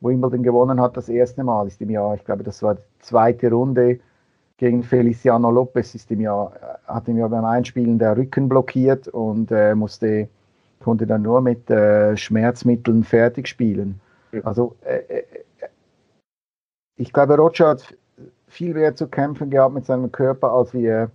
[0.02, 3.52] Wimbledon gewonnen hat, das erste Mal ist im Jahr, ich glaube, das war die zweite
[3.52, 4.00] Runde
[4.60, 6.52] gegen Feliciano Lopez ist ihm ja,
[6.86, 10.28] hat ihm ja beim Einspielen der Rücken blockiert und äh, musste,
[10.84, 14.02] konnte dann nur mit äh, Schmerzmitteln fertig spielen.
[14.44, 15.24] Also äh, äh,
[16.98, 17.96] ich glaube, Roger hat
[18.50, 21.10] viel mehr zu kämpfen gehabt mit seinem Körper, als, wir,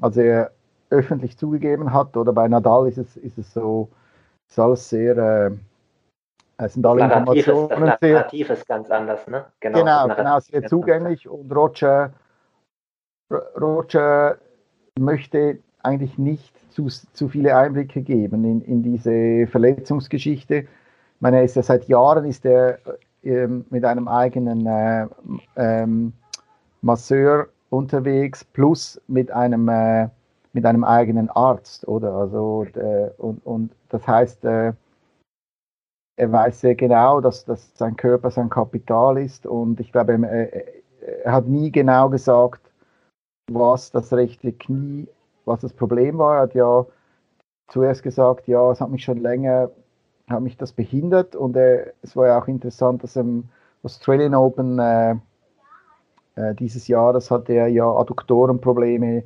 [0.00, 0.50] als er
[0.90, 2.16] öffentlich zugegeben hat.
[2.16, 3.88] Oder bei Nadal ist es, ist es so,
[4.48, 5.50] ist alles sehr, äh,
[6.56, 7.68] es sind alle Informationen.
[7.68, 9.44] Das Narrativ ist ganz anders, ne?
[9.60, 11.28] Genau, genau, genau sehr zugänglich.
[11.28, 12.12] Und Roger
[13.30, 14.38] Roger
[14.98, 20.56] möchte eigentlich nicht zu, zu viele Einblicke geben in, in diese Verletzungsgeschichte.
[20.56, 22.78] Ich meine, er ist ja seit Jahren ist er
[23.22, 25.06] ähm, mit einem eigenen äh,
[25.56, 26.12] ähm,
[26.82, 30.08] Masseur unterwegs plus mit einem äh,
[30.52, 32.12] mit einem eigenen Arzt, oder?
[32.14, 34.72] Also äh, und, und das heißt, äh,
[36.16, 41.24] er weiß sehr genau, dass, dass sein Körper sein Kapital ist und ich glaube, er,
[41.24, 42.67] er hat nie genau gesagt,
[43.48, 45.08] was das rechte Knie,
[45.44, 46.36] was das Problem war.
[46.36, 46.86] Er hat ja
[47.68, 49.70] zuerst gesagt, ja, es hat mich schon länger,
[50.28, 53.44] hat mich das behindert und äh, es war ja auch interessant, dass im
[53.82, 55.16] Australian Open äh,
[56.36, 59.24] äh, dieses Jahr, das hatte er ja Adduktorenprobleme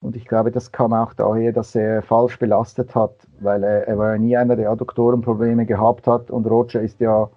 [0.00, 3.98] und ich glaube, das kam auch daher, dass er falsch belastet hat, weil er, er
[3.98, 7.28] war ja nie einer, der Adduktorenprobleme gehabt hat und Roger ist ja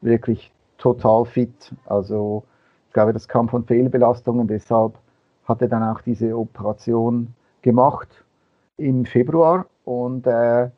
[0.00, 1.72] wirklich total fit.
[1.86, 2.44] Also
[2.88, 4.94] ich glaube, das kam von Fehlbelastungen, deshalb
[5.50, 8.24] hatte dann auch diese Operation gemacht
[8.78, 10.70] im Februar und äh,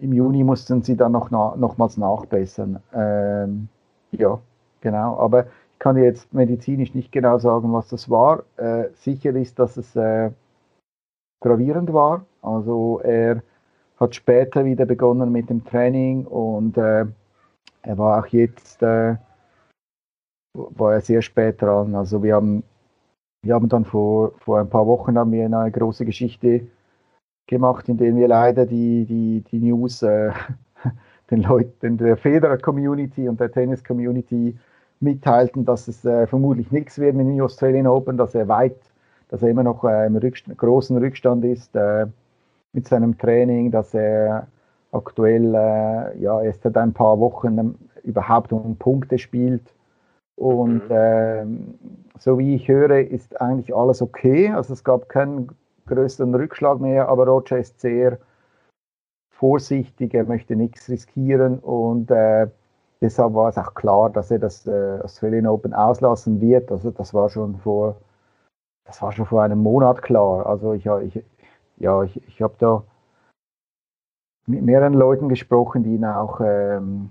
[0.00, 2.80] im Juni mussten sie dann noch na nochmals nachbessern.
[2.92, 3.68] Ähm,
[4.12, 4.40] ja,
[4.80, 5.18] genau.
[5.18, 8.42] Aber ich kann jetzt medizinisch nicht genau sagen, was das war.
[8.56, 10.30] Äh, sicher ist, dass es äh,
[11.40, 12.24] gravierend war.
[12.42, 13.42] Also er
[14.00, 17.06] hat später wieder begonnen mit dem Training und äh,
[17.82, 19.16] er war auch jetzt äh,
[20.54, 21.94] war er sehr spät dran.
[21.94, 22.62] Also wir haben
[23.42, 26.66] wir haben dann vor, vor ein paar Wochen haben wir eine große Geschichte
[27.46, 30.32] gemacht, in der wir leider die, die, die News äh,
[31.30, 34.56] den Leuten der Federer-Community und der Tennis-Community
[35.00, 38.80] mitteilten, dass es äh, vermutlich nichts wird mit dem Australian Open, dass er weit,
[39.28, 42.06] dass er immer noch äh, im Rückstand, großen Rückstand ist äh,
[42.72, 44.48] mit seinem Training, dass er
[44.90, 49.62] aktuell äh, ja erst seit ein paar Wochen ähm, überhaupt um Punkte spielt
[50.38, 50.90] und mhm.
[50.90, 51.74] ähm,
[52.18, 54.50] so wie ich höre, ist eigentlich alles okay.
[54.50, 55.48] Also es gab keinen
[55.86, 58.18] größeren Rückschlag mehr, aber Roger ist sehr
[59.30, 62.48] vorsichtig, er möchte nichts riskieren und äh,
[63.00, 66.70] deshalb war es auch klar, dass er das äh, Australian Open auslassen wird.
[66.72, 67.96] Also das war schon vor,
[68.84, 70.46] das war schon vor einem Monat klar.
[70.46, 71.24] Also ich, ich
[71.78, 72.82] ja, ich, ich habe da
[74.46, 77.10] mit mehreren Leuten gesprochen, die ihn auch ähm,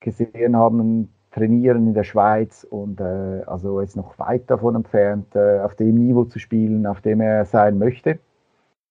[0.00, 5.60] gesehen haben, trainieren in der Schweiz und äh, also ist noch weit davon entfernt, äh,
[5.60, 8.18] auf dem Niveau zu spielen, auf dem er sein möchte.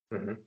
[0.10, 0.38] Mhm.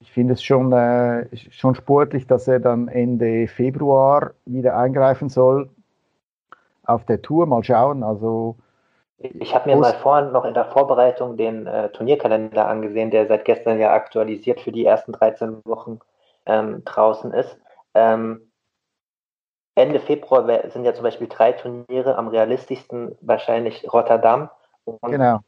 [0.00, 5.68] Ich finde es schon, äh, schon sportlich, dass er dann Ende Februar wieder eingreifen soll
[6.84, 7.46] auf der Tour.
[7.46, 8.02] Mal schauen.
[8.02, 8.56] Also
[9.18, 13.44] ich habe mir mal vorhin noch in der Vorbereitung den äh, Turnierkalender angesehen, der seit
[13.44, 15.98] gestern ja aktualisiert für die ersten 13 Wochen
[16.46, 17.58] ähm, draußen ist.
[17.92, 18.49] Ähm,
[19.80, 24.50] Ende Februar sind ja zum Beispiel drei Turniere, am realistischsten wahrscheinlich Rotterdam.
[24.84, 25.40] Und genau.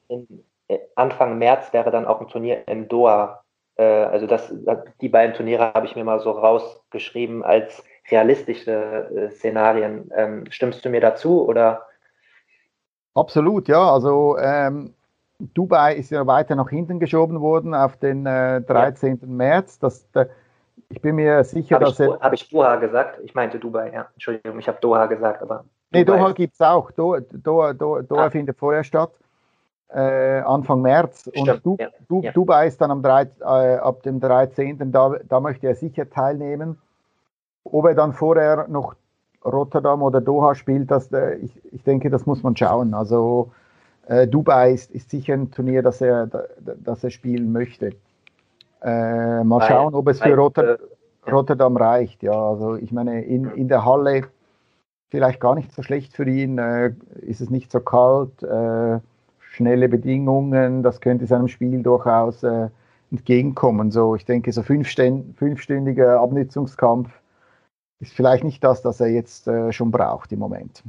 [0.68, 3.42] Äh, Anfang März wäre dann auch ein Turnier in Doha
[3.76, 4.52] äh, also das,
[5.00, 10.10] die beiden Turniere habe ich mir mal so rausgeschrieben als realistische äh, Szenarien.
[10.14, 11.86] Ähm, stimmst du mir dazu oder?
[13.14, 13.92] Absolut, ja.
[13.92, 14.94] Also ähm,
[15.38, 19.18] Dubai ist ja weiter nach hinten geschoben worden auf den äh, 13.
[19.20, 19.26] Ja.
[19.26, 19.78] März.
[19.78, 20.26] Das, äh,
[20.92, 22.20] ich bin mir sicher, hab dass ich, er.
[22.20, 23.20] Habe ich Doha gesagt?
[23.24, 24.08] Ich meinte Dubai, ja.
[24.12, 25.64] Entschuldigung, ich habe Doha gesagt, aber.
[25.90, 26.90] Nee, Doha gibt es auch.
[26.90, 28.30] Doha, Doha, Doha, Doha ah.
[28.30, 29.10] findet vorher statt.
[29.88, 31.28] Äh, Anfang März.
[31.28, 31.88] Stimmt, und du, ja.
[32.08, 32.32] Du, ja.
[32.32, 33.44] Dubai ist dann am 3, äh,
[33.76, 34.92] ab dem 13.
[34.92, 36.78] Da, da möchte er sicher teilnehmen.
[37.64, 38.94] Ob er dann vorher noch
[39.44, 42.94] Rotterdam oder Doha spielt, das, äh, ich, ich denke, das muss man schauen.
[42.94, 43.52] Also
[44.06, 46.28] äh, Dubai ist, ist sicher ein Turnier, das er,
[46.58, 47.92] das er spielen möchte.
[48.82, 50.78] Äh, mal schauen, ob es für Rotter,
[51.30, 52.22] Rotterdam reicht.
[52.22, 54.28] Ja, also ich meine, in, in der Halle
[55.10, 56.58] vielleicht gar nicht so schlecht für ihn.
[56.58, 58.98] Äh, ist es nicht so kalt, äh,
[59.40, 62.68] schnelle Bedingungen, das könnte seinem Spiel durchaus äh,
[63.10, 63.90] entgegenkommen.
[63.90, 67.10] So, ich denke, so fünfstündiger Abnutzungskampf
[68.00, 70.82] ist vielleicht nicht das, das er jetzt äh, schon braucht im Moment.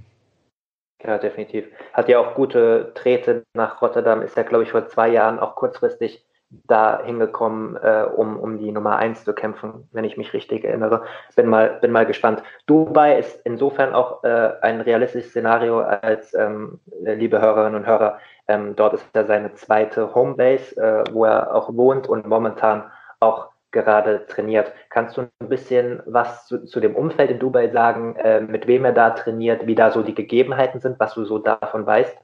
[1.03, 1.67] Ja, definitiv.
[1.91, 5.55] Hat ja auch gute Trete nach Rotterdam, ist ja, glaube ich, vor zwei Jahren auch
[5.55, 6.25] kurzfristig
[6.67, 11.03] da hingekommen, äh, um, um die Nummer eins zu kämpfen, wenn ich mich richtig erinnere.
[11.35, 12.43] Bin mal, bin mal gespannt.
[12.65, 18.75] Dubai ist insofern auch äh, ein realistisches Szenario, als ähm, liebe Hörerinnen und Hörer, ähm,
[18.75, 24.25] dort ist er seine zweite Homebase, äh, wo er auch wohnt und momentan auch gerade
[24.27, 24.71] trainiert.
[24.89, 28.85] Kannst du ein bisschen was zu, zu dem Umfeld in Dubai sagen, äh, mit wem
[28.85, 32.15] er da trainiert, wie da so die Gegebenheiten sind, was du so davon weißt?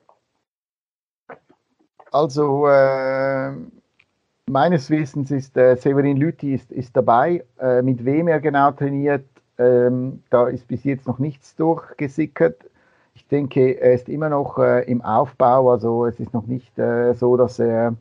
[2.12, 3.54] Also äh,
[4.50, 7.46] meines Wissens ist äh, Severin Lüthi ist, ist dabei.
[7.60, 9.26] Äh, mit wem er genau trainiert,
[9.58, 12.66] ähm, da ist bis jetzt noch nichts durchgesickert.
[13.14, 17.14] Ich denke, er ist immer noch äh, im Aufbau, also es ist noch nicht äh,
[17.14, 17.96] so, dass er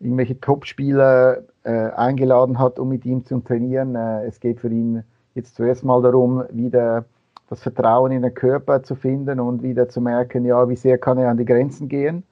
[0.00, 3.94] irgendwelche Top-Spieler äh, eingeladen hat, um mit ihm zu trainieren.
[3.94, 7.04] Äh, es geht für ihn jetzt zuerst mal darum, wieder
[7.48, 11.18] das Vertrauen in den Körper zu finden und wieder zu merken, ja, wie sehr kann
[11.18, 12.24] er an die Grenzen gehen.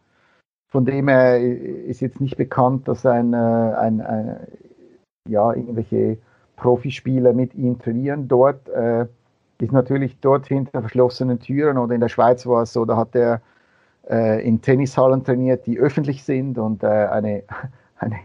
[0.73, 4.37] Von dem her ist jetzt nicht bekannt, dass ein, äh, ein, ein
[5.29, 6.17] ja, irgendwelche
[6.57, 8.27] Profispieler mit ihm trainieren.
[8.27, 9.07] Dort äh,
[9.59, 13.15] ist natürlich dort hinter verschlossenen Türen oder in der Schweiz war es so, da hat
[13.15, 13.43] er
[14.09, 17.43] äh, in Tennishallen trainiert, die öffentlich sind und äh, eine,
[17.99, 18.17] eine,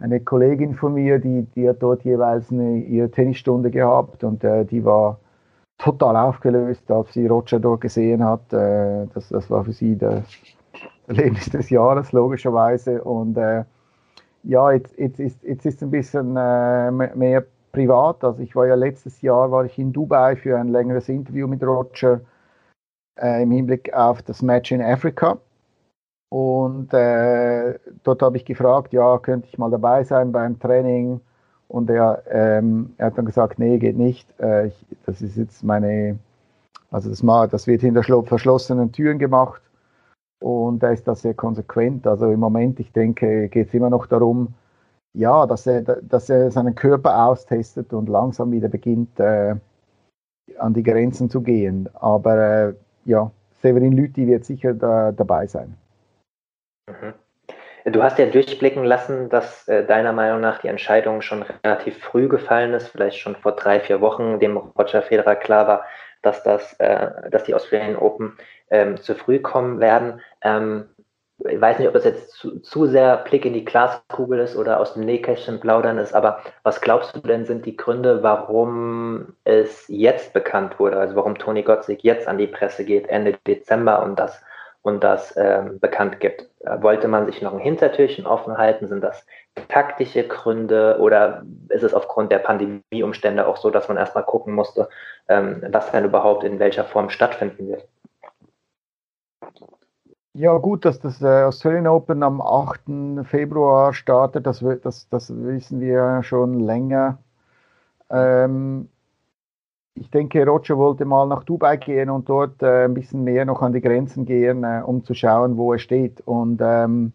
[0.00, 4.64] eine Kollegin von mir, die, die hat dort jeweils eine, ihre Tennisstunde gehabt und äh,
[4.64, 5.20] die war
[5.78, 8.52] total aufgelöst, als sie Roger dort gesehen hat.
[8.52, 10.24] Äh, das, das war für sie das
[11.06, 13.02] Erlebnis des Jahres, logischerweise.
[13.02, 13.64] Und äh,
[14.42, 18.24] ja, jetzt, jetzt, ist, jetzt ist es ein bisschen äh, mehr privat.
[18.24, 21.62] Also ich war ja letztes Jahr war ich in Dubai für ein längeres Interview mit
[21.62, 22.20] Roger
[23.20, 25.38] äh, im Hinblick auf das Match in Afrika.
[26.30, 31.20] Und äh, dort habe ich gefragt, ja, könnte ich mal dabei sein beim Training?
[31.68, 34.28] Und er, ähm, er hat dann gesagt, nee, geht nicht.
[34.40, 36.18] Äh, ich, das ist jetzt meine,
[36.90, 39.62] also das, das wird hinter verschlossenen Türen gemacht.
[40.44, 42.06] Und er ist da sehr konsequent.
[42.06, 44.48] Also im Moment, ich denke, geht es immer noch darum,
[45.14, 49.54] ja, dass er, dass er seinen Körper austestet und langsam wieder beginnt, äh,
[50.58, 51.88] an die Grenzen zu gehen.
[51.94, 52.74] Aber äh,
[53.06, 53.30] ja,
[53.62, 55.78] Severin Lüthi wird sicher da, dabei sein.
[56.88, 57.14] Mhm.
[57.86, 62.28] Du hast ja durchblicken lassen, dass äh, deiner Meinung nach die Entscheidung schon relativ früh
[62.28, 65.84] gefallen ist, vielleicht schon vor drei, vier Wochen, dem Roger Federer klar war,
[66.20, 68.36] dass, das, äh, dass die Australian Open
[68.70, 70.20] ähm, zu früh kommen werden.
[70.42, 70.86] Ähm,
[71.38, 74.78] ich weiß nicht, ob es jetzt zu, zu, sehr Blick in die Glaskugel ist oder
[74.78, 79.84] aus dem Nähkästchen plaudern ist, aber was glaubst du denn sind die Gründe, warum es
[79.88, 84.18] jetzt bekannt wurde, also warum Toni Gottsig jetzt an die Presse geht, Ende Dezember und
[84.18, 84.40] das,
[84.82, 86.48] und das ähm, bekannt gibt?
[86.80, 88.86] Wollte man sich noch ein Hintertürchen offen halten?
[88.86, 89.26] Sind das
[89.68, 94.88] taktische Gründe oder ist es aufgrund der Pandemieumstände auch so, dass man erstmal gucken musste,
[95.28, 97.88] ähm, was dann überhaupt in welcher Form stattfinden wird?
[100.36, 103.24] Ja, gut, dass das äh, Australian Open am 8.
[103.24, 107.18] Februar startet, das, das, das wissen wir schon länger.
[108.10, 108.88] Ähm,
[109.94, 113.62] ich denke, Roger wollte mal nach Dubai gehen und dort äh, ein bisschen mehr noch
[113.62, 116.20] an die Grenzen gehen, äh, um zu schauen, wo er steht.
[116.22, 117.12] Und ähm,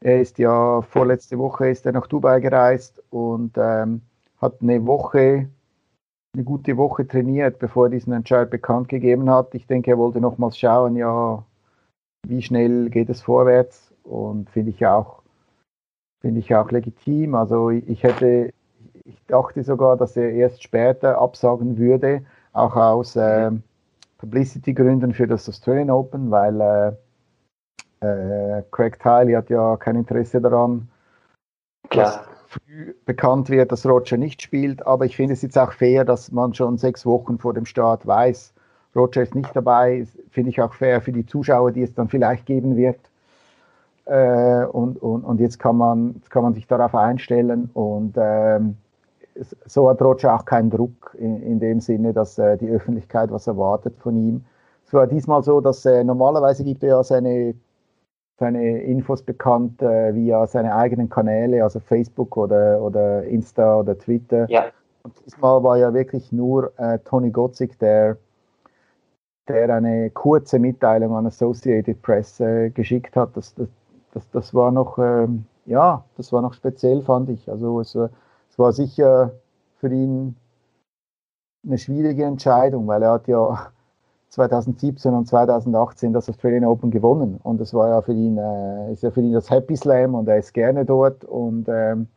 [0.00, 4.02] er ist ja vorletzte Woche ist er nach Dubai gereist und ähm,
[4.40, 5.48] hat eine Woche,
[6.34, 9.54] eine gute Woche trainiert, bevor er diesen Entscheid bekannt gegeben hat.
[9.54, 11.44] Ich denke, er wollte nochmals schauen, ja,
[12.26, 15.22] wie schnell geht es vorwärts und finde ich auch,
[16.20, 17.34] finde ich auch legitim.
[17.34, 18.52] Also ich hätte,
[19.04, 23.50] ich dachte sogar, dass er erst später absagen würde, auch aus äh,
[24.18, 26.92] Publicity-Gründen für das Australian Open, weil äh,
[28.06, 30.88] äh, Craig Tiley hat ja kein Interesse daran,
[31.88, 32.24] Klar.
[32.46, 34.86] früh bekannt wird, dass Roger nicht spielt.
[34.86, 38.06] Aber ich finde es jetzt auch fair, dass man schon sechs Wochen vor dem Start
[38.06, 38.51] weiß,
[38.94, 40.06] Roger ist nicht dabei.
[40.30, 42.98] Finde ich auch fair für die Zuschauer, die es dann vielleicht geben wird.
[44.04, 47.70] Äh, und, und, und jetzt kann man, jetzt kann man sich darauf einstellen.
[47.72, 48.76] Und ähm,
[49.66, 53.46] so hat Roger auch keinen Druck in, in dem Sinne, dass äh, die Öffentlichkeit was
[53.46, 54.44] erwartet von ihm.
[54.86, 57.54] Es war diesmal so, dass äh, normalerweise gibt er ja seine
[58.38, 64.50] seine Infos bekannt äh, via seine eigenen Kanäle, also Facebook oder, oder Insta oder Twitter.
[64.50, 64.64] Ja.
[65.04, 68.16] Und diesmal war ja wirklich nur äh, Tony Gotzig, der,
[69.48, 73.36] der eine kurze Mitteilung an Associated Press äh, geschickt hat.
[73.36, 73.68] Das, das,
[74.12, 77.48] das, das war noch, ähm, ja, das war noch speziell, fand ich.
[77.50, 79.32] Also es, es war sicher
[79.78, 80.36] für ihn
[81.64, 83.70] eine schwierige Entscheidung, weil er hat ja
[84.28, 87.38] 2017 und 2018 das Australian Open gewonnen.
[87.42, 90.28] Und das war ja für ihn, äh, ist ja für ihn das Happy Slam und
[90.28, 92.08] er ist gerne dort und ähm,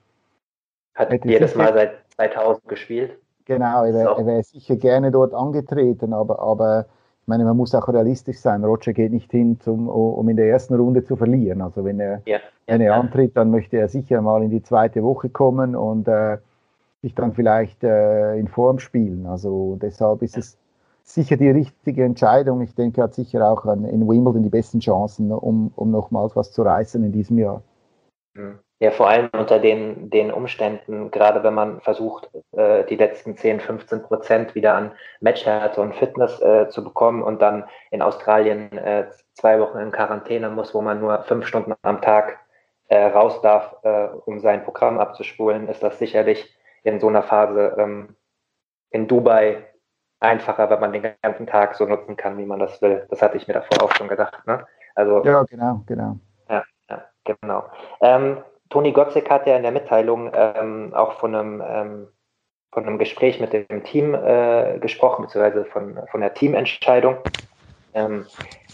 [0.96, 3.20] hat jedes Mal seit 2000 gespielt.
[3.44, 6.86] Genau, er wäre wär sicher gerne dort angetreten, aber, aber
[7.26, 8.64] ich meine, man muss auch realistisch sein.
[8.64, 11.64] Roger geht nicht hin, zum, um in der ersten Runde zu verlieren.
[11.64, 13.00] Also wenn er, ja, wenn er ja.
[13.00, 16.38] antritt, dann möchte er sicher mal in die zweite Woche kommen und äh,
[17.02, 19.26] sich dann vielleicht äh, in Form spielen.
[19.26, 20.60] Also deshalb ist es
[21.02, 22.62] sicher die richtige Entscheidung.
[22.62, 26.52] Ich denke, er hat sicher auch in Wimbledon die besten Chancen, um, um nochmals was
[26.52, 27.64] zu reißen in diesem Jahr.
[28.36, 28.60] Mhm.
[28.86, 33.60] Ja, vor allem unter den, den Umständen, gerade wenn man versucht, äh, die letzten 10,
[33.60, 39.08] 15 Prozent wieder an Matchhärte und Fitness äh, zu bekommen und dann in Australien äh,
[39.34, 42.38] zwei Wochen in Quarantäne muss, wo man nur fünf Stunden am Tag
[42.90, 47.76] äh, raus darf, äh, um sein Programm abzuspulen, ist das sicherlich in so einer Phase
[47.80, 48.16] ähm,
[48.92, 49.64] in Dubai
[50.20, 53.08] einfacher, wenn man den ganzen Tag so nutzen kann, wie man das will.
[53.10, 54.46] Das hatte ich mir davor auch schon gedacht.
[54.46, 54.64] Ne?
[54.94, 56.18] Also, ja, genau, genau.
[56.48, 57.64] Ja, ja genau.
[58.00, 62.08] Ähm, Toni Gotzek hat ja in der Mitteilung ähm, auch von einem, ähm,
[62.72, 67.18] von einem Gespräch mit dem Team äh, gesprochen, beziehungsweise von, von der Teamentscheidung.
[67.94, 68.26] Ähm,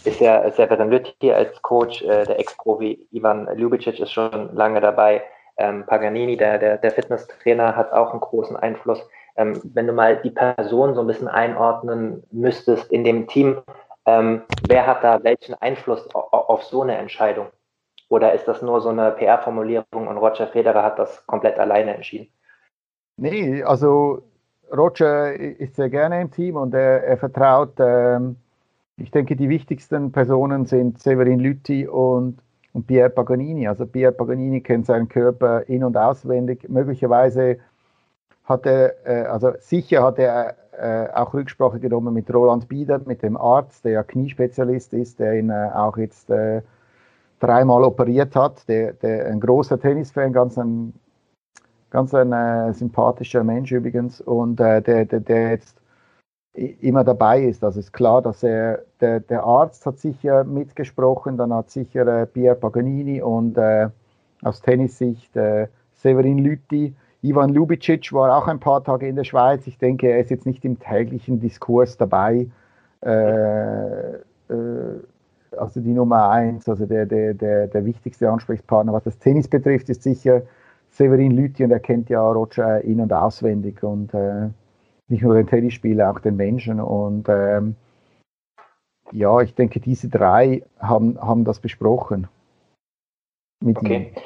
[0.04, 5.22] ist ja Severin Lütti als Coach, äh, der Ex-Profi Ivan Ljubicic ist schon lange dabei.
[5.56, 10.16] Ähm, Paganini, der, der, der Fitnesstrainer, hat auch einen großen Einfluss ähm, wenn du mal
[10.16, 13.62] die Person so ein bisschen einordnen müsstest in dem Team,
[14.06, 17.46] ähm, wer hat da welchen Einfluss auf, auf so eine Entscheidung?
[18.12, 22.28] Oder ist das nur so eine PR-Formulierung und Roger Federer hat das komplett alleine entschieden?
[23.16, 24.20] Nee, also
[24.70, 28.36] Roger ist sehr gerne im Team und er, er vertraut, ähm,
[28.98, 32.36] ich denke, die wichtigsten Personen sind Severin Lütti und,
[32.74, 33.66] und Pierre Paganini.
[33.66, 36.68] Also Pierre Paganini kennt seinen Körper in- und auswendig.
[36.68, 37.60] Möglicherweise
[38.44, 43.22] hat er, äh, also sicher hat er äh, auch Rücksprache genommen mit Roland Bieder, mit
[43.22, 46.60] dem Arzt, der ja Kniespezialist ist, der ihn äh, auch jetzt äh,
[47.42, 50.94] dreimal operiert hat, der, der ein großer Tennisfan, ganz ein,
[51.90, 55.78] ganz ein äh, sympathischer Mensch übrigens und äh, der, der, der jetzt
[56.54, 57.64] immer dabei ist.
[57.64, 62.56] Also ist klar, dass er, der, der Arzt hat sicher mitgesprochen, dann hat sicher Pierre
[62.56, 63.58] Paganini und
[64.42, 65.32] aus Tennissicht
[65.94, 69.66] Severin Lütti Ivan Ljubicic war auch ein paar Tage in der Schweiz.
[69.68, 72.48] Ich denke, er ist jetzt nicht im täglichen Diskurs dabei.
[73.00, 74.20] Äh, äh,
[75.58, 79.88] also die Nummer eins, also der, der, der, der wichtigste Ansprechpartner, was das Tennis betrifft,
[79.88, 80.42] ist sicher
[80.90, 84.48] Severin Lüthi und er kennt ja Roger in- und auswendig und äh,
[85.08, 86.80] nicht nur den Tennisspieler, auch den Menschen.
[86.80, 87.76] Und ähm,
[89.10, 92.28] ja, ich denke, diese drei haben, haben das besprochen.
[93.64, 94.12] Okay.
[94.14, 94.22] ihm.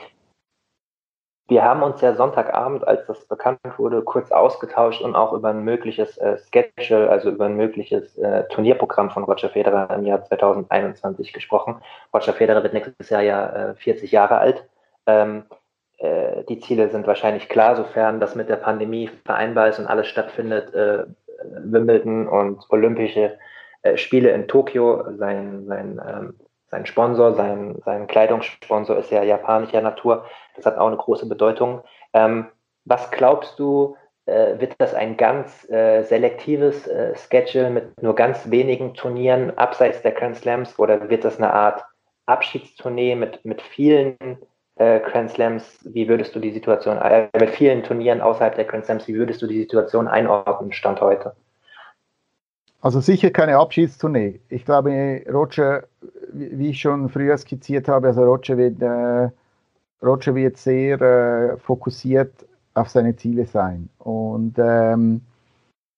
[1.49, 5.63] Wir haben uns ja Sonntagabend, als das bekannt wurde, kurz ausgetauscht und auch über ein
[5.63, 11.33] mögliches äh, Schedule, also über ein mögliches äh, Turnierprogramm von Roger Federer im Jahr 2021
[11.33, 11.77] gesprochen.
[12.13, 14.65] Roger Federer wird nächstes Jahr ja äh, 40 Jahre alt.
[15.07, 15.45] Ähm,
[15.99, 20.09] äh, die Ziele sind wahrscheinlich klar, sofern das mit der Pandemie vereinbar ist und alles
[20.09, 20.75] stattfindet.
[20.75, 21.05] Äh,
[21.45, 23.39] Wimbledon und Olympische
[23.83, 26.35] äh, Spiele in Tokio, sein, sein ähm,
[26.77, 30.27] sein Sponsor, sein, sein Kleidungssponsor ist ja japanischer Natur.
[30.57, 31.81] Das hat auch eine große Bedeutung.
[32.13, 32.47] Ähm,
[32.85, 33.97] was glaubst du,
[34.27, 40.03] äh, wird das ein ganz äh, selektives äh, Schedule mit nur ganz wenigen Turnieren abseits
[40.03, 41.83] der Grand Slams oder wird das eine Art
[42.27, 44.19] Abschiedstournee mit, mit vielen
[44.75, 45.79] äh, Grand Slams?
[45.85, 49.41] Wie würdest du die Situation, äh, mit vielen Turnieren außerhalb der Grand Slams, wie würdest
[49.41, 51.35] du die Situation einordnen, Stand heute?
[52.87, 54.39] Also sicher keine Abschiedstournee.
[54.49, 55.89] Ich glaube, Roger,
[56.33, 59.29] wie ich schon früher skizziert habe, also Roger wird, äh,
[60.07, 63.89] Roger wird sehr äh, fokussiert auf seine Ziele sein.
[63.99, 65.23] Und ähm,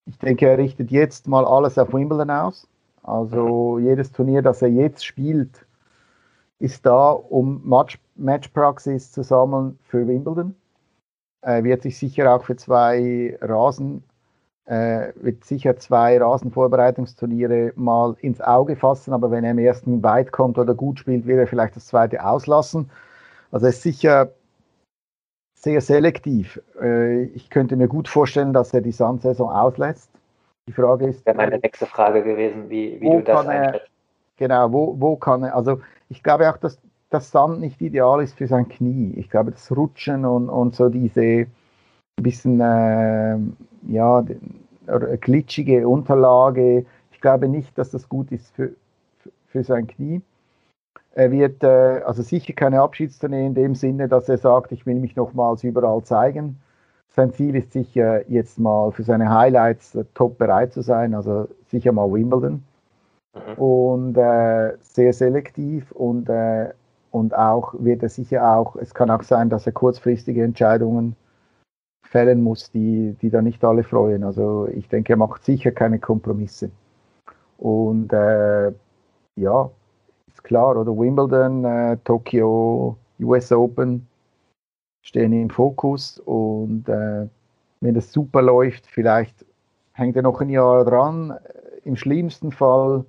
[0.06, 2.66] ich denke, er richtet jetzt mal alles auf Wimbledon aus.
[3.02, 5.66] Also jedes Turnier, das er jetzt spielt,
[6.58, 10.54] ist da, um Match, Matchpraxis zu sammeln für Wimbledon.
[11.42, 14.04] äh, wird sich sicher auch für zwei Rasen,
[14.68, 20.30] äh, wird sicher zwei Rasenvorbereitungsturniere mal ins Auge fassen, aber wenn er im ersten weit
[20.30, 22.90] kommt oder gut spielt, wird er vielleicht das zweite auslassen.
[23.50, 24.30] Also er ist sicher
[25.54, 26.60] sehr selektiv.
[26.80, 30.10] Äh, ich könnte mir gut vorstellen, dass er die Sandsaison auslässt.
[30.68, 31.24] Die Frage ist.
[31.24, 33.90] Wäre meine nächste Frage gewesen, wie, wie du das einschätzt.
[34.36, 36.78] Genau, wo, wo kann er, also ich glaube auch, dass
[37.10, 39.14] das Sand nicht ideal ist für sein Knie.
[39.16, 41.46] Ich glaube, das Rutschen und, und so diese
[42.22, 43.38] bisschen, äh,
[43.88, 44.24] ja,
[45.20, 48.70] glitschige Unterlage, ich glaube nicht, dass das gut ist für,
[49.48, 50.22] für sein Knie.
[51.18, 54.94] Er wird äh, also sicher keine Abschiedstournee in dem Sinne, dass er sagt, ich will
[54.94, 56.60] mich nochmals überall zeigen.
[57.08, 61.48] Sein Ziel ist sicher jetzt mal für seine Highlights äh, top bereit zu sein, also
[61.66, 62.62] sicher mal Wimbledon.
[63.34, 63.60] Mhm.
[63.60, 66.68] Und äh, sehr selektiv und, äh,
[67.10, 71.16] und auch wird er sicher auch, es kann auch sein, dass er kurzfristige Entscheidungen
[72.08, 74.24] fällen muss, die, die da nicht alle freuen.
[74.24, 76.70] Also ich denke, er macht sicher keine Kompromisse.
[77.58, 78.72] Und äh,
[79.36, 79.70] ja,
[80.28, 84.06] ist klar, oder Wimbledon, äh, Tokio, US Open
[85.02, 87.26] stehen im Fokus und äh,
[87.80, 89.44] wenn das super läuft, vielleicht
[89.92, 91.34] hängt er noch ein Jahr dran.
[91.84, 93.04] Im schlimmsten Fall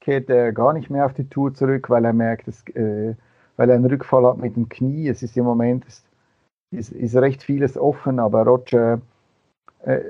[0.00, 3.14] kehrt er gar nicht mehr auf die Tour zurück, weil er merkt, dass, äh,
[3.56, 5.08] weil er einen Rückfall hat mit dem Knie.
[5.08, 6.04] Es ist im Moment ist,
[6.72, 9.00] ist, ist recht vieles offen, aber Roger,
[9.84, 10.00] äh,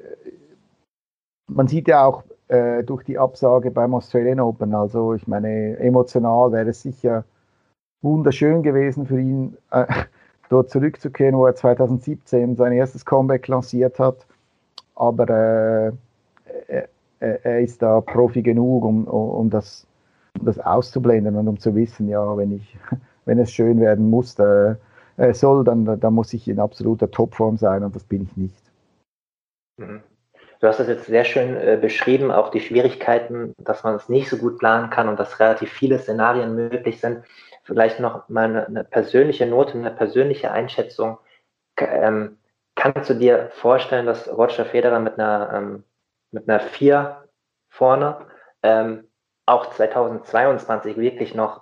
[1.49, 4.75] man sieht ja auch äh, durch die Absage beim Australian Open.
[4.75, 7.25] Also ich meine, emotional wäre es sicher
[8.03, 9.87] wunderschön gewesen für ihn, äh,
[10.49, 14.27] dort zurückzukehren, wo er 2017 sein erstes Comeback lanciert hat.
[14.95, 15.93] Aber äh,
[17.21, 19.87] er, er, ist da Profi genug, um, um, das,
[20.39, 22.77] um das auszublenden und um zu wissen, ja, wenn ich,
[23.25, 24.35] wenn es schön werden muss,
[25.17, 28.63] äh, soll, dann, dann muss ich in absoluter Topform sein und das bin ich nicht.
[29.79, 30.03] Mhm.
[30.61, 34.29] Du hast das jetzt sehr schön äh, beschrieben, auch die Schwierigkeiten, dass man es nicht
[34.29, 37.25] so gut planen kann und dass relativ viele Szenarien möglich sind.
[37.65, 41.19] Vielleicht noch mal eine, eine persönliche Note, eine persönliche Einschätzung.
[41.79, 42.39] Ähm,
[42.77, 45.85] kannst du dir vorstellen, dass Roger Federer mit einer, ähm,
[46.31, 47.25] mit einer 4
[47.69, 48.19] vorne
[48.63, 49.09] ähm,
[49.47, 51.62] auch 2022 wirklich noch